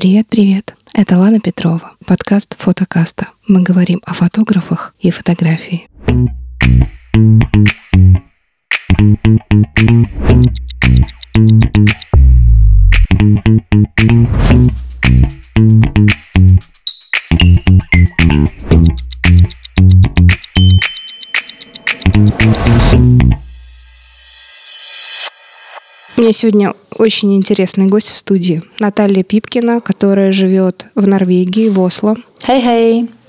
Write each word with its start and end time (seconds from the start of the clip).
Привет-привет! 0.00 0.76
Это 0.94 1.18
Лана 1.18 1.40
Петрова, 1.40 1.92
подкаст 2.06 2.56
«Фотокаста». 2.58 3.28
Мы 3.46 3.62
говорим 3.62 4.00
о 4.06 4.14
фотографах 4.14 4.94
и 4.98 5.10
фотографии. 5.10 5.86
Меня 26.16 26.32
сегодня 26.32 26.72
очень 27.00 27.34
интересный 27.34 27.86
гость 27.86 28.10
в 28.10 28.18
студии. 28.18 28.62
Наталья 28.78 29.22
Пипкина, 29.22 29.80
которая 29.80 30.32
живет 30.32 30.86
в 30.94 31.08
Норвегии, 31.08 31.68
в 31.68 31.80
Осло. 31.80 32.16
Hej 32.46 32.60
hej! 32.60 32.96
Jag 32.98 33.19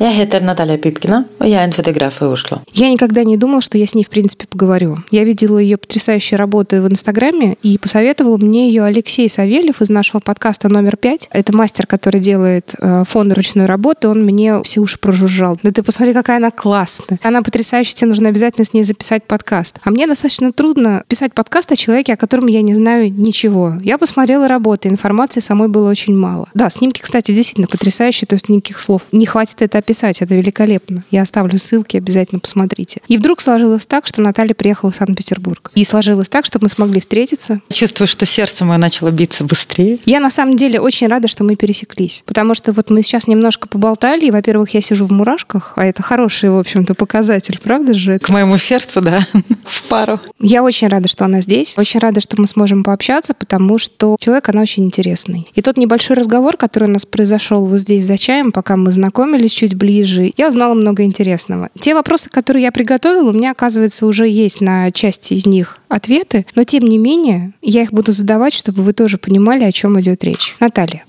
Pipkina 0.82 1.24
och 1.38 1.48
jag 1.48 1.60
är 1.62 1.64
en 1.64 1.72
fotograf 1.72 2.22
i 2.22 2.26
Oslo. 2.26 2.60
Я 2.74 2.90
никогда 2.90 3.24
не 3.24 3.38
думала, 3.38 3.62
что 3.62 3.78
я 3.78 3.86
с 3.86 3.94
ней, 3.94 4.04
в 4.04 4.10
принципе, 4.10 4.48
поговорю. 4.48 4.98
Я 5.12 5.24
видела 5.24 5.60
ее 5.60 5.78
потрясающие 5.78 6.38
работы 6.38 6.82
в 6.82 6.88
Инстаграме, 6.88 7.56
и 7.62 7.78
посоветовал 7.78 8.38
мне 8.40 8.68
ее 8.68 8.84
Алексей 8.84 9.30
Савельев 9.30 9.82
из 9.82 9.90
нашего 9.90 10.20
подкаста 10.20 10.70
номер 10.70 10.98
пять. 10.98 11.28
Это 11.32 11.56
мастер, 11.56 11.86
который 11.86 12.20
делает 12.20 12.74
э, 12.80 13.04
фон 13.08 13.32
ручной 13.32 13.68
работы. 13.68 14.08
Он 14.08 14.24
мне 14.24 14.64
все 14.64 14.82
уши 14.82 14.98
прожужжал. 14.98 15.60
Да 15.62 15.72
ты 15.72 15.84
посмотри, 15.84 16.14
какая 16.14 16.38
она 16.38 16.50
классная. 16.50 17.20
Она 17.22 17.44
потрясающая, 17.44 17.94
тебе 17.94 18.10
нужно 18.10 18.30
обязательно 18.30 18.66
с 18.66 18.74
ней 18.74 18.84
записать 18.84 19.24
подкаст. 19.26 19.78
А 19.84 19.92
мне 19.92 20.08
достаточно 20.08 20.52
трудно 20.52 21.04
писать 21.08 21.36
подкаст 21.36 21.72
о 21.72 21.76
человеке, 21.76 22.14
о 22.14 22.18
котором 22.18 22.48
я 22.48 22.64
не 22.64 22.74
знаю 22.74 23.14
ничего. 23.14 23.74
Я 23.84 24.00
посмотрела 24.00 24.48
работы, 24.48 24.90
информации 24.90 25.42
самой 25.42 25.68
было 25.68 25.92
очень 25.92 26.16
мало. 26.16 26.50
Да, 26.56 26.72
снимки, 26.72 27.02
кстати, 27.02 27.32
действительно 27.32 27.68
потрясающие, 27.68 28.28
то 28.28 28.34
есть 28.34 28.50
никаких 28.50 28.80
слов 28.80 29.04
не 29.12 29.28
хватит 29.28 29.62
это 29.62 29.78
описать, 29.78 29.91
это 30.22 30.36
великолепно. 30.36 31.04
Я 31.12 31.22
оставлю 31.24 31.58
ссылки, 31.58 31.98
обязательно 31.98 32.40
посмотрите. 32.40 33.02
И 33.08 33.18
вдруг 33.18 33.42
сложилось 33.42 33.86
так, 33.86 34.08
что 34.08 34.22
Наталья 34.22 34.54
приехала 34.54 34.92
в 34.92 34.96
Санкт-Петербург. 34.96 35.72
И 35.76 35.86
сложилось 35.86 36.30
так, 36.30 36.46
что 36.46 36.60
мы 36.62 36.70
смогли 36.70 37.00
встретиться. 37.00 37.62
Чувствую, 37.70 38.08
что 38.08 38.26
сердце 38.26 38.66
мое 38.66 38.78
начало 38.78 39.12
биться 39.12 39.44
быстрее. 39.44 40.00
Я 40.06 40.20
на 40.20 40.32
самом 40.32 40.58
деле 40.58 40.80
очень 40.80 41.08
рада, 41.08 41.28
что 41.28 41.44
мы 41.44 41.56
пересеклись. 41.56 42.24
Потому 42.26 42.54
что 42.54 42.74
вот 42.74 42.90
мы 42.90 43.04
сейчас 43.04 43.28
немножко 43.28 43.68
поболтали, 43.68 44.26
и, 44.26 44.32
во-первых, 44.32 44.74
я 44.74 44.82
сижу 44.82 45.06
в 45.06 45.12
мурашках, 45.12 45.74
а 45.76 45.86
это 45.86 46.04
хороший, 46.04 46.50
в 46.50 46.58
общем-то, 46.58 46.96
показатель, 46.96 47.60
правда 47.62 47.94
же? 47.94 48.20
К 48.20 48.30
моему 48.30 48.58
сердцу, 48.58 49.02
да, 49.02 49.26
в 49.66 49.84
пару. 49.84 50.20
Я 50.40 50.64
очень 50.64 50.88
рада, 50.88 51.08
что 51.08 51.26
она 51.26 51.42
здесь. 51.42 51.76
Очень 51.78 52.00
рада, 52.00 52.22
что 52.22 52.40
мы 52.40 52.48
сможем 52.48 52.84
пообщаться, 52.84 53.34
потому 53.34 53.78
что 53.78 54.18
человек, 54.20 54.50
она 54.50 54.62
очень 54.62 54.86
интересный. 54.86 55.48
И 55.54 55.62
тот 55.62 55.78
небольшой 55.78 56.16
разговор, 56.16 56.58
который 56.58 56.90
у 56.90 56.92
нас 56.92 57.06
произошел 57.06 57.66
вот 57.66 57.80
здесь 57.80 58.06
за 58.06 58.18
чаем, 58.18 58.52
пока 58.52 58.78
мы 58.78 58.92
знакомились 58.92 59.52
чуть 59.52 59.76
ближе, 59.82 60.32
я 60.38 60.50
узнала 60.50 60.76
много 60.76 61.04
интересного. 61.04 61.70
Те 61.80 61.96
вопросы, 61.96 62.30
которые 62.30 62.62
я 62.64 62.72
приготовила, 62.72 63.30
у 63.30 63.34
меня, 63.34 63.50
оказывается, 63.50 64.06
уже 64.06 64.28
есть 64.28 64.62
на 64.62 64.92
части 64.92 65.34
из 65.34 65.48
них 65.48 65.80
ответы, 65.90 66.46
но 66.54 66.64
тем 66.64 66.84
не 66.84 67.00
менее 67.00 67.54
я 67.64 67.82
их 67.82 67.92
буду 67.92 68.12
задавать, 68.12 68.54
чтобы 68.54 68.84
вы 68.84 68.94
тоже 68.94 69.18
понимали, 69.18 69.64
о 69.64 69.72
чем 69.72 70.00
идет 70.00 70.24
речь. 70.24 70.56
Наталья. 70.60 71.04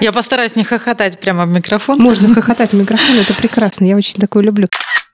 Я 0.00 0.12
постараюсь 0.12 0.56
не 0.56 0.64
хохотать 0.64 1.18
прямо 1.18 1.46
в 1.46 1.48
микрофон. 1.48 1.98
Можно 2.00 2.34
хохотать 2.34 2.72
в 2.72 2.76
микрофон, 2.76 3.16
это 3.16 3.34
прекрасно, 3.34 3.86
я 3.86 3.96
очень 3.96 4.20
такое 4.20 4.42
люблю. 4.42 4.68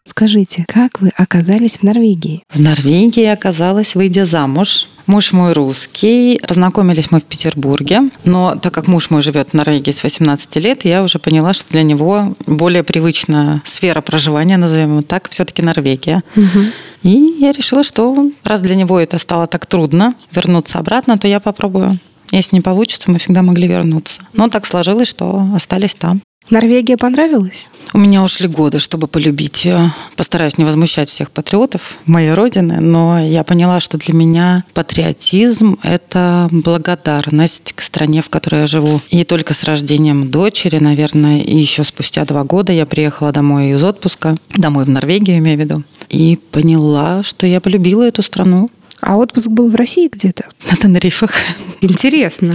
Скажите, 0.06 0.64
как 0.68 1.00
вы 1.00 1.10
оказались 1.16 1.78
в 1.78 1.82
Норвегии? 1.82 2.42
В 2.50 2.60
Норвегии 2.60 3.24
оказалась, 3.24 3.94
выйдя 3.94 4.24
замуж. 4.24 4.86
Муж 5.06 5.32
мой 5.32 5.52
русский. 5.52 6.40
Познакомились 6.46 7.10
мы 7.10 7.20
в 7.20 7.24
Петербурге. 7.24 8.10
Но 8.24 8.56
так 8.56 8.74
как 8.74 8.88
муж 8.88 9.10
мой 9.10 9.22
живет 9.22 9.50
в 9.50 9.54
Норвегии 9.54 9.92
с 9.92 10.02
18 10.02 10.56
лет, 10.56 10.84
я 10.84 11.02
уже 11.04 11.18
поняла, 11.18 11.52
что 11.52 11.70
для 11.70 11.82
него 11.82 12.34
более 12.46 12.82
привычная 12.82 13.62
сфера 13.64 14.00
проживания, 14.00 14.56
назовем 14.56 14.92
его 14.92 15.02
так, 15.02 15.28
все-таки 15.30 15.62
Норвегия. 15.62 16.22
Угу. 16.34 16.64
И 17.04 17.36
я 17.38 17.52
решила, 17.52 17.84
что 17.84 18.30
раз 18.42 18.62
для 18.62 18.74
него 18.74 18.98
это 18.98 19.18
стало 19.18 19.46
так 19.46 19.66
трудно 19.66 20.14
вернуться 20.32 20.78
обратно, 20.78 21.18
то 21.18 21.28
я 21.28 21.38
попробую. 21.38 21.98
Если 22.32 22.56
не 22.56 22.62
получится, 22.62 23.10
мы 23.10 23.18
всегда 23.18 23.42
могли 23.42 23.68
вернуться. 23.68 24.22
Но 24.32 24.48
так 24.48 24.66
сложилось, 24.66 25.08
что 25.08 25.46
остались 25.54 25.94
там. 25.94 26.20
Норвегия 26.50 26.96
понравилась? 26.96 27.70
У 27.92 27.98
меня 27.98 28.22
ушли 28.22 28.46
годы, 28.46 28.78
чтобы 28.78 29.08
полюбить. 29.08 29.64
Я 29.64 29.94
постараюсь 30.16 30.58
не 30.58 30.64
возмущать 30.64 31.08
всех 31.08 31.30
патриотов 31.30 31.98
моей 32.06 32.32
родины, 32.32 32.80
но 32.80 33.18
я 33.18 33.42
поняла, 33.42 33.80
что 33.80 33.98
для 33.98 34.14
меня 34.14 34.64
патриотизм– 34.74 35.78
это 35.82 36.48
благодарность 36.50 37.72
к 37.72 37.80
стране, 37.80 38.22
в 38.22 38.30
которой 38.30 38.62
я 38.62 38.66
живу. 38.66 39.00
И 39.10 39.24
только 39.24 39.54
с 39.54 39.64
рождением 39.64 40.30
дочери, 40.30 40.78
наверное, 40.78 41.40
и 41.40 41.56
еще 41.56 41.84
спустя 41.84 42.24
два 42.24 42.44
года 42.44 42.72
я 42.72 42.86
приехала 42.86 43.32
домой 43.32 43.70
из 43.70 43.82
отпуска, 43.82 44.36
домой 44.56 44.84
в 44.84 44.88
Норвегию, 44.88 45.38
имею 45.38 45.58
в 45.58 45.60
виду, 45.60 45.82
и 46.08 46.38
поняла, 46.50 47.22
что 47.22 47.46
я 47.46 47.60
полюбила 47.60 48.04
эту 48.04 48.22
страну. 48.22 48.70
А 49.00 49.16
отпуск 49.16 49.48
был 49.48 49.68
в 49.68 49.74
России 49.74 50.08
где-то? 50.08 50.44
На 50.70 50.76
Тенерифах. 50.76 51.32
Интересно. 51.80 52.54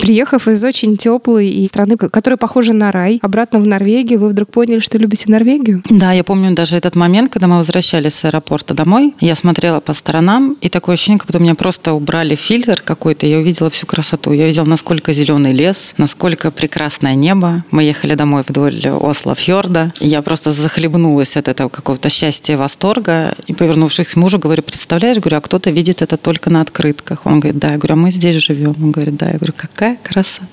Приехав 0.00 0.48
из 0.48 0.64
очень 0.64 0.96
теплой 0.96 1.48
и 1.48 1.66
страны, 1.66 1.96
которая 1.96 2.38
похожа 2.38 2.72
на 2.72 2.90
рай, 2.90 3.18
обратно 3.22 3.58
в 3.58 3.66
Норвегию, 3.66 4.18
вы 4.18 4.28
вдруг 4.28 4.50
поняли, 4.50 4.78
что 4.78 4.96
любите 4.96 5.30
Норвегию? 5.30 5.82
Да, 5.90 6.12
я 6.12 6.24
помню 6.24 6.54
даже 6.54 6.76
этот 6.76 6.96
момент, 6.96 7.30
когда 7.30 7.46
мы 7.46 7.56
возвращались 7.56 8.14
с 8.14 8.24
аэропорта 8.24 8.72
домой. 8.72 9.14
Я 9.20 9.36
смотрела 9.36 9.80
по 9.80 9.92
сторонам, 9.92 10.56
и 10.60 10.68
такое 10.70 10.94
ощущение, 10.94 11.18
как 11.18 11.26
будто 11.26 11.38
у 11.38 11.42
меня 11.42 11.54
просто 11.54 11.92
убрали 11.92 12.34
фильтр 12.34 12.80
какой-то, 12.82 13.26
я 13.26 13.38
увидела 13.38 13.68
всю 13.70 13.86
красоту. 13.86 14.32
Я 14.32 14.44
увидела, 14.44 14.64
насколько 14.64 15.12
зеленый 15.12 15.52
лес, 15.52 15.94
насколько 15.98 16.50
прекрасное 16.50 17.14
небо. 17.14 17.64
Мы 17.70 17.82
ехали 17.84 18.14
домой 18.14 18.44
вдоль 18.46 18.80
Осло 18.88 19.34
фьорда. 19.34 19.92
Я 20.00 20.22
просто 20.22 20.50
захлебнулась 20.52 21.36
от 21.36 21.48
этого 21.48 21.68
какого-то 21.68 22.08
счастья 22.08 22.54
и 22.54 22.56
восторга. 22.56 23.34
И, 23.46 23.52
повернувшись 23.52 24.08
к 24.08 24.16
мужу, 24.16 24.38
говорю, 24.38 24.62
представляешь, 24.62 25.18
говорю, 25.18 25.36
а 25.36 25.40
кто-то 25.40 25.70
видит 25.70 25.91
это 26.00 26.16
только 26.16 26.48
на 26.48 26.60
открытках. 26.62 27.26
Он 27.26 27.40
говорит, 27.40 27.60
да. 27.60 27.72
Я 27.72 27.78
говорю, 27.78 27.94
а 27.94 27.96
мы 27.96 28.10
здесь 28.10 28.42
живем. 28.42 28.74
Он 28.82 28.92
говорит, 28.92 29.16
да. 29.16 29.26
Я 29.26 29.36
говорю, 29.36 29.52
какая 29.54 29.96
красота. 30.02 30.46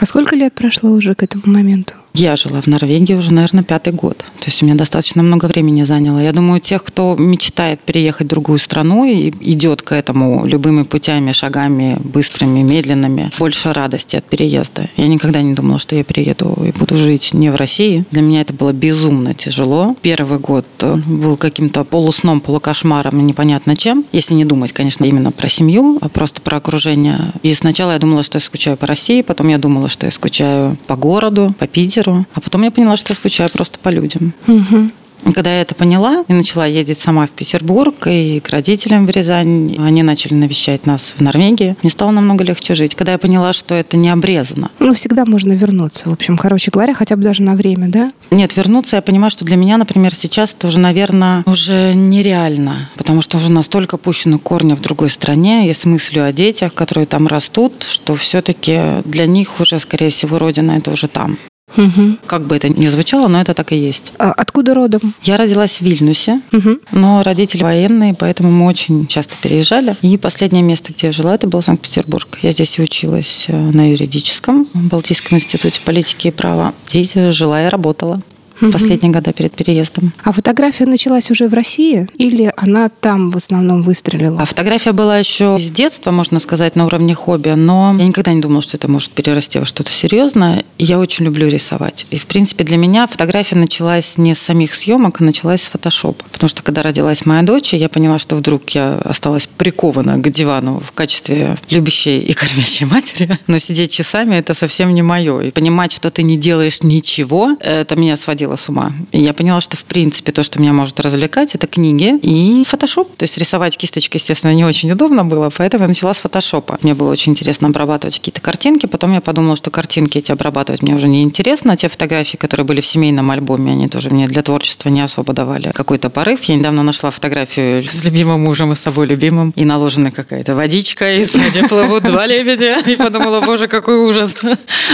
А 0.00 0.06
сколько 0.06 0.36
лет 0.36 0.52
прошло 0.52 0.90
уже 0.90 1.14
к 1.14 1.22
этому 1.22 1.44
моменту? 1.46 1.94
Я 2.18 2.34
жила 2.34 2.62
в 2.62 2.66
Норвегии 2.66 3.12
уже, 3.12 3.30
наверное, 3.30 3.62
пятый 3.62 3.92
год. 3.92 4.16
То 4.18 4.46
есть 4.46 4.62
у 4.62 4.66
меня 4.66 4.74
достаточно 4.74 5.22
много 5.22 5.44
времени 5.44 5.82
заняло. 5.82 6.18
Я 6.18 6.32
думаю, 6.32 6.60
тех, 6.60 6.82
кто 6.82 7.14
мечтает 7.18 7.80
переехать 7.80 8.26
в 8.26 8.30
другую 8.30 8.56
страну 8.56 9.04
и 9.04 9.28
идет 9.40 9.82
к 9.82 9.92
этому 9.92 10.46
любыми 10.46 10.84
путями, 10.84 11.32
шагами, 11.32 11.98
быстрыми, 12.02 12.60
медленными, 12.60 13.30
больше 13.38 13.72
радости 13.74 14.16
от 14.16 14.24
переезда. 14.24 14.88
Я 14.96 15.08
никогда 15.08 15.42
не 15.42 15.52
думала, 15.52 15.78
что 15.78 15.94
я 15.94 16.04
перееду 16.04 16.56
и 16.64 16.70
буду 16.70 16.96
жить 16.96 17.34
не 17.34 17.50
в 17.50 17.56
России. 17.56 18.06
Для 18.10 18.22
меня 18.22 18.40
это 18.40 18.54
было 18.54 18.72
безумно 18.72 19.34
тяжело. 19.34 19.94
Первый 20.00 20.38
год 20.38 20.64
был 20.80 21.36
каким-то 21.36 21.84
полусном, 21.84 22.40
полукошмаром, 22.40 23.26
непонятно 23.26 23.76
чем. 23.76 24.06
Если 24.12 24.32
не 24.32 24.46
думать, 24.46 24.72
конечно, 24.72 25.04
именно 25.04 25.32
про 25.32 25.48
семью, 25.48 25.98
а 26.00 26.08
просто 26.08 26.40
про 26.40 26.56
окружение. 26.56 27.32
И 27.42 27.52
сначала 27.52 27.92
я 27.92 27.98
думала, 27.98 28.22
что 28.22 28.36
я 28.36 28.40
скучаю 28.40 28.78
по 28.78 28.86
России, 28.86 29.20
потом 29.20 29.48
я 29.48 29.58
думала, 29.58 29.90
что 29.90 30.06
я 30.06 30.12
скучаю 30.12 30.78
по 30.86 30.96
городу, 30.96 31.54
по 31.58 31.66
Питеру, 31.66 32.05
а 32.34 32.40
потом 32.40 32.62
я 32.62 32.70
поняла, 32.70 32.96
что 32.96 33.12
я 33.12 33.16
скучаю 33.16 33.50
просто 33.50 33.78
по 33.78 33.88
людям. 33.88 34.32
Угу. 34.46 34.90
И 35.24 35.32
когда 35.32 35.54
я 35.54 35.62
это 35.62 35.74
поняла 35.74 36.24
и 36.28 36.32
начала 36.32 36.66
ездить 36.66 36.98
сама 36.98 37.26
в 37.26 37.30
Петербург 37.30 37.94
и 38.06 38.40
к 38.40 38.50
родителям 38.50 39.06
в 39.06 39.10
Рязань, 39.10 39.76
они 39.78 40.02
начали 40.02 40.34
навещать 40.34 40.86
нас 40.86 41.14
в 41.16 41.20
Норвегии, 41.20 41.76
мне 41.82 41.90
стало 41.90 42.10
намного 42.10 42.44
легче 42.44 42.74
жить. 42.74 42.94
Когда 42.94 43.12
я 43.12 43.18
поняла, 43.18 43.52
что 43.52 43.74
это 43.74 43.96
не 43.96 44.10
обрезано. 44.10 44.70
Ну, 44.78 44.92
всегда 44.92 45.24
можно 45.24 45.52
вернуться, 45.52 46.08
в 46.08 46.12
общем, 46.12 46.36
короче 46.36 46.70
говоря, 46.70 46.94
хотя 46.94 47.16
бы 47.16 47.22
даже 47.22 47.42
на 47.42 47.54
время, 47.54 47.88
да? 47.88 48.10
Нет, 48.30 48.56
вернуться, 48.56 48.96
я 48.96 49.02
понимаю, 49.02 49.30
что 49.30 49.44
для 49.44 49.56
меня, 49.56 49.78
например, 49.78 50.14
сейчас 50.14 50.54
это 50.54 50.68
уже, 50.68 50.78
наверное, 50.78 51.42
уже 51.46 51.94
нереально, 51.94 52.90
потому 52.96 53.22
что 53.22 53.38
уже 53.38 53.50
настолько 53.50 53.96
пущены 53.96 54.38
корни 54.38 54.74
в 54.74 54.80
другой 54.80 55.10
стране, 55.10 55.68
и 55.68 55.72
с 55.72 55.84
мыслью 55.84 56.24
о 56.24 56.32
детях, 56.32 56.74
которые 56.74 57.06
там 57.06 57.26
растут, 57.26 57.82
что 57.82 58.14
все-таки 58.14 59.02
для 59.04 59.26
них 59.26 59.60
уже, 59.60 59.78
скорее 59.78 60.10
всего, 60.10 60.38
родина 60.38 60.72
это 60.72 60.90
уже 60.90 61.08
там. 61.08 61.38
Угу. 61.76 62.18
Как 62.26 62.46
бы 62.46 62.56
это 62.56 62.68
ни 62.68 62.86
звучало, 62.86 63.28
но 63.28 63.40
это 63.40 63.54
так 63.54 63.72
и 63.72 63.76
есть. 63.76 64.12
А 64.18 64.32
откуда 64.32 64.74
родом? 64.74 65.14
Я 65.24 65.36
родилась 65.36 65.78
в 65.78 65.80
Вильнюсе, 65.82 66.40
угу. 66.52 66.78
но 66.92 67.22
родители 67.22 67.62
военные, 67.62 68.14
поэтому 68.14 68.50
мы 68.50 68.66
очень 68.66 69.06
часто 69.06 69.34
переезжали. 69.42 69.96
И 70.02 70.16
последнее 70.16 70.62
место, 70.62 70.92
где 70.92 71.08
я 71.08 71.12
жила, 71.12 71.34
это 71.34 71.46
был 71.46 71.60
Санкт-Петербург. 71.62 72.38
Я 72.42 72.52
здесь 72.52 72.78
училась 72.78 73.46
э, 73.48 73.56
на 73.56 73.90
юридическом, 73.90 74.66
в 74.72 74.88
Балтийском 74.88 75.38
институте 75.38 75.80
политики 75.84 76.28
и 76.28 76.30
права. 76.30 76.72
Здесь 76.86 77.14
жила 77.14 77.66
и 77.66 77.68
работала. 77.68 78.20
Угу. 78.60 78.72
последние 78.72 79.12
года 79.12 79.32
перед 79.32 79.52
переездом. 79.54 80.12
А 80.22 80.32
фотография 80.32 80.86
началась 80.86 81.30
уже 81.30 81.48
в 81.48 81.54
России 81.54 82.08
или 82.16 82.52
она 82.56 82.88
там 82.88 83.30
в 83.30 83.36
основном 83.36 83.82
выстрелила? 83.82 84.40
А 84.40 84.44
фотография 84.44 84.92
была 84.92 85.18
еще 85.18 85.58
с 85.58 85.70
детства, 85.70 86.10
можно 86.10 86.38
сказать, 86.38 86.76
на 86.76 86.86
уровне 86.86 87.14
хобби, 87.14 87.50
но 87.50 87.94
я 87.98 88.06
никогда 88.06 88.32
не 88.32 88.40
думала, 88.40 88.62
что 88.62 88.76
это 88.76 88.88
может 88.88 89.10
перерасти 89.12 89.58
во 89.58 89.66
что-то 89.66 89.92
серьезное. 89.92 90.64
Я 90.78 90.98
очень 90.98 91.24
люблю 91.24 91.48
рисовать. 91.48 92.06
И, 92.10 92.18
в 92.18 92.26
принципе, 92.26 92.64
для 92.64 92.76
меня 92.76 93.06
фотография 93.06 93.56
началась 93.56 94.18
не 94.18 94.34
с 94.34 94.38
самих 94.38 94.74
съемок, 94.74 95.20
а 95.20 95.24
началась 95.24 95.62
с 95.62 95.68
фотошопа. 95.68 96.24
Потому 96.32 96.48
что, 96.48 96.62
когда 96.62 96.82
родилась 96.82 97.26
моя 97.26 97.42
дочь, 97.42 97.72
я 97.72 97.88
поняла, 97.88 98.18
что 98.18 98.36
вдруг 98.36 98.70
я 98.70 98.98
осталась 99.04 99.46
прикована 99.46 100.18
к 100.18 100.28
дивану 100.30 100.80
в 100.80 100.92
качестве 100.92 101.58
любящей 101.70 102.20
и 102.20 102.32
кормящей 102.32 102.86
матери. 102.86 103.38
Но 103.46 103.58
сидеть 103.58 103.92
часами– 103.92 104.34
это 104.36 104.54
совсем 104.54 104.94
не 104.94 105.02
мое. 105.02 105.40
И 105.40 105.50
понимать, 105.50 105.92
что 105.92 106.10
ты 106.10 106.22
не 106.22 106.36
делаешь 106.36 106.82
ничего, 106.82 107.56
это 107.60 107.96
меня 107.96 108.16
сводило 108.16 108.45
с 108.54 108.68
ума. 108.68 108.92
И 109.10 109.20
я 109.20 109.32
поняла, 109.34 109.60
что, 109.60 109.76
в 109.76 109.84
принципе, 109.84 110.30
то, 110.30 110.44
что 110.44 110.60
меня 110.60 110.72
может 110.72 111.00
развлекать, 111.00 111.54
это 111.56 111.66
книги 111.66 112.16
и 112.22 112.64
фотошоп. 112.64 113.16
То 113.16 113.24
есть 113.24 113.36
рисовать 113.38 113.76
кисточкой, 113.76 114.20
естественно, 114.20 114.54
не 114.54 114.64
очень 114.64 114.92
удобно 114.92 115.24
было, 115.24 115.50
поэтому 115.50 115.82
я 115.84 115.88
начала 115.88 116.14
с 116.14 116.18
фотошопа. 116.18 116.78
Мне 116.82 116.94
было 116.94 117.10
очень 117.10 117.32
интересно 117.32 117.68
обрабатывать 117.68 118.18
какие-то 118.18 118.40
картинки. 118.40 118.86
Потом 118.86 119.12
я 119.12 119.20
подумала, 119.20 119.56
что 119.56 119.70
картинки 119.70 120.18
эти 120.18 120.30
обрабатывать 120.30 120.82
мне 120.82 120.94
уже 120.94 121.08
не 121.08 121.22
интересно. 121.22 121.76
Те 121.76 121.88
фотографии, 121.88 122.36
которые 122.36 122.64
были 122.64 122.80
в 122.80 122.86
семейном 122.86 123.30
альбоме, 123.30 123.72
они 123.72 123.88
тоже 123.88 124.10
мне 124.10 124.26
для 124.28 124.42
творчества 124.42 124.88
не 124.88 125.00
особо 125.00 125.32
давали 125.32 125.72
какой-то 125.72 126.10
порыв. 126.10 126.44
Я 126.44 126.56
недавно 126.56 126.82
нашла 126.82 127.10
фотографию 127.10 127.82
с 127.82 128.04
любимым 128.04 128.44
мужем 128.44 128.72
и 128.72 128.74
с 128.74 128.80
собой 128.80 129.06
любимым. 129.06 129.52
И 129.56 129.64
наложена 129.64 130.10
какая-то 130.10 130.54
водичка, 130.54 131.16
и 131.16 131.24
сзади 131.24 131.66
плывут 131.66 132.04
два 132.04 132.26
лебедя. 132.26 132.78
И 132.86 132.96
подумала, 132.96 133.40
боже, 133.40 133.68
какой 133.68 133.98
ужас. 133.98 134.34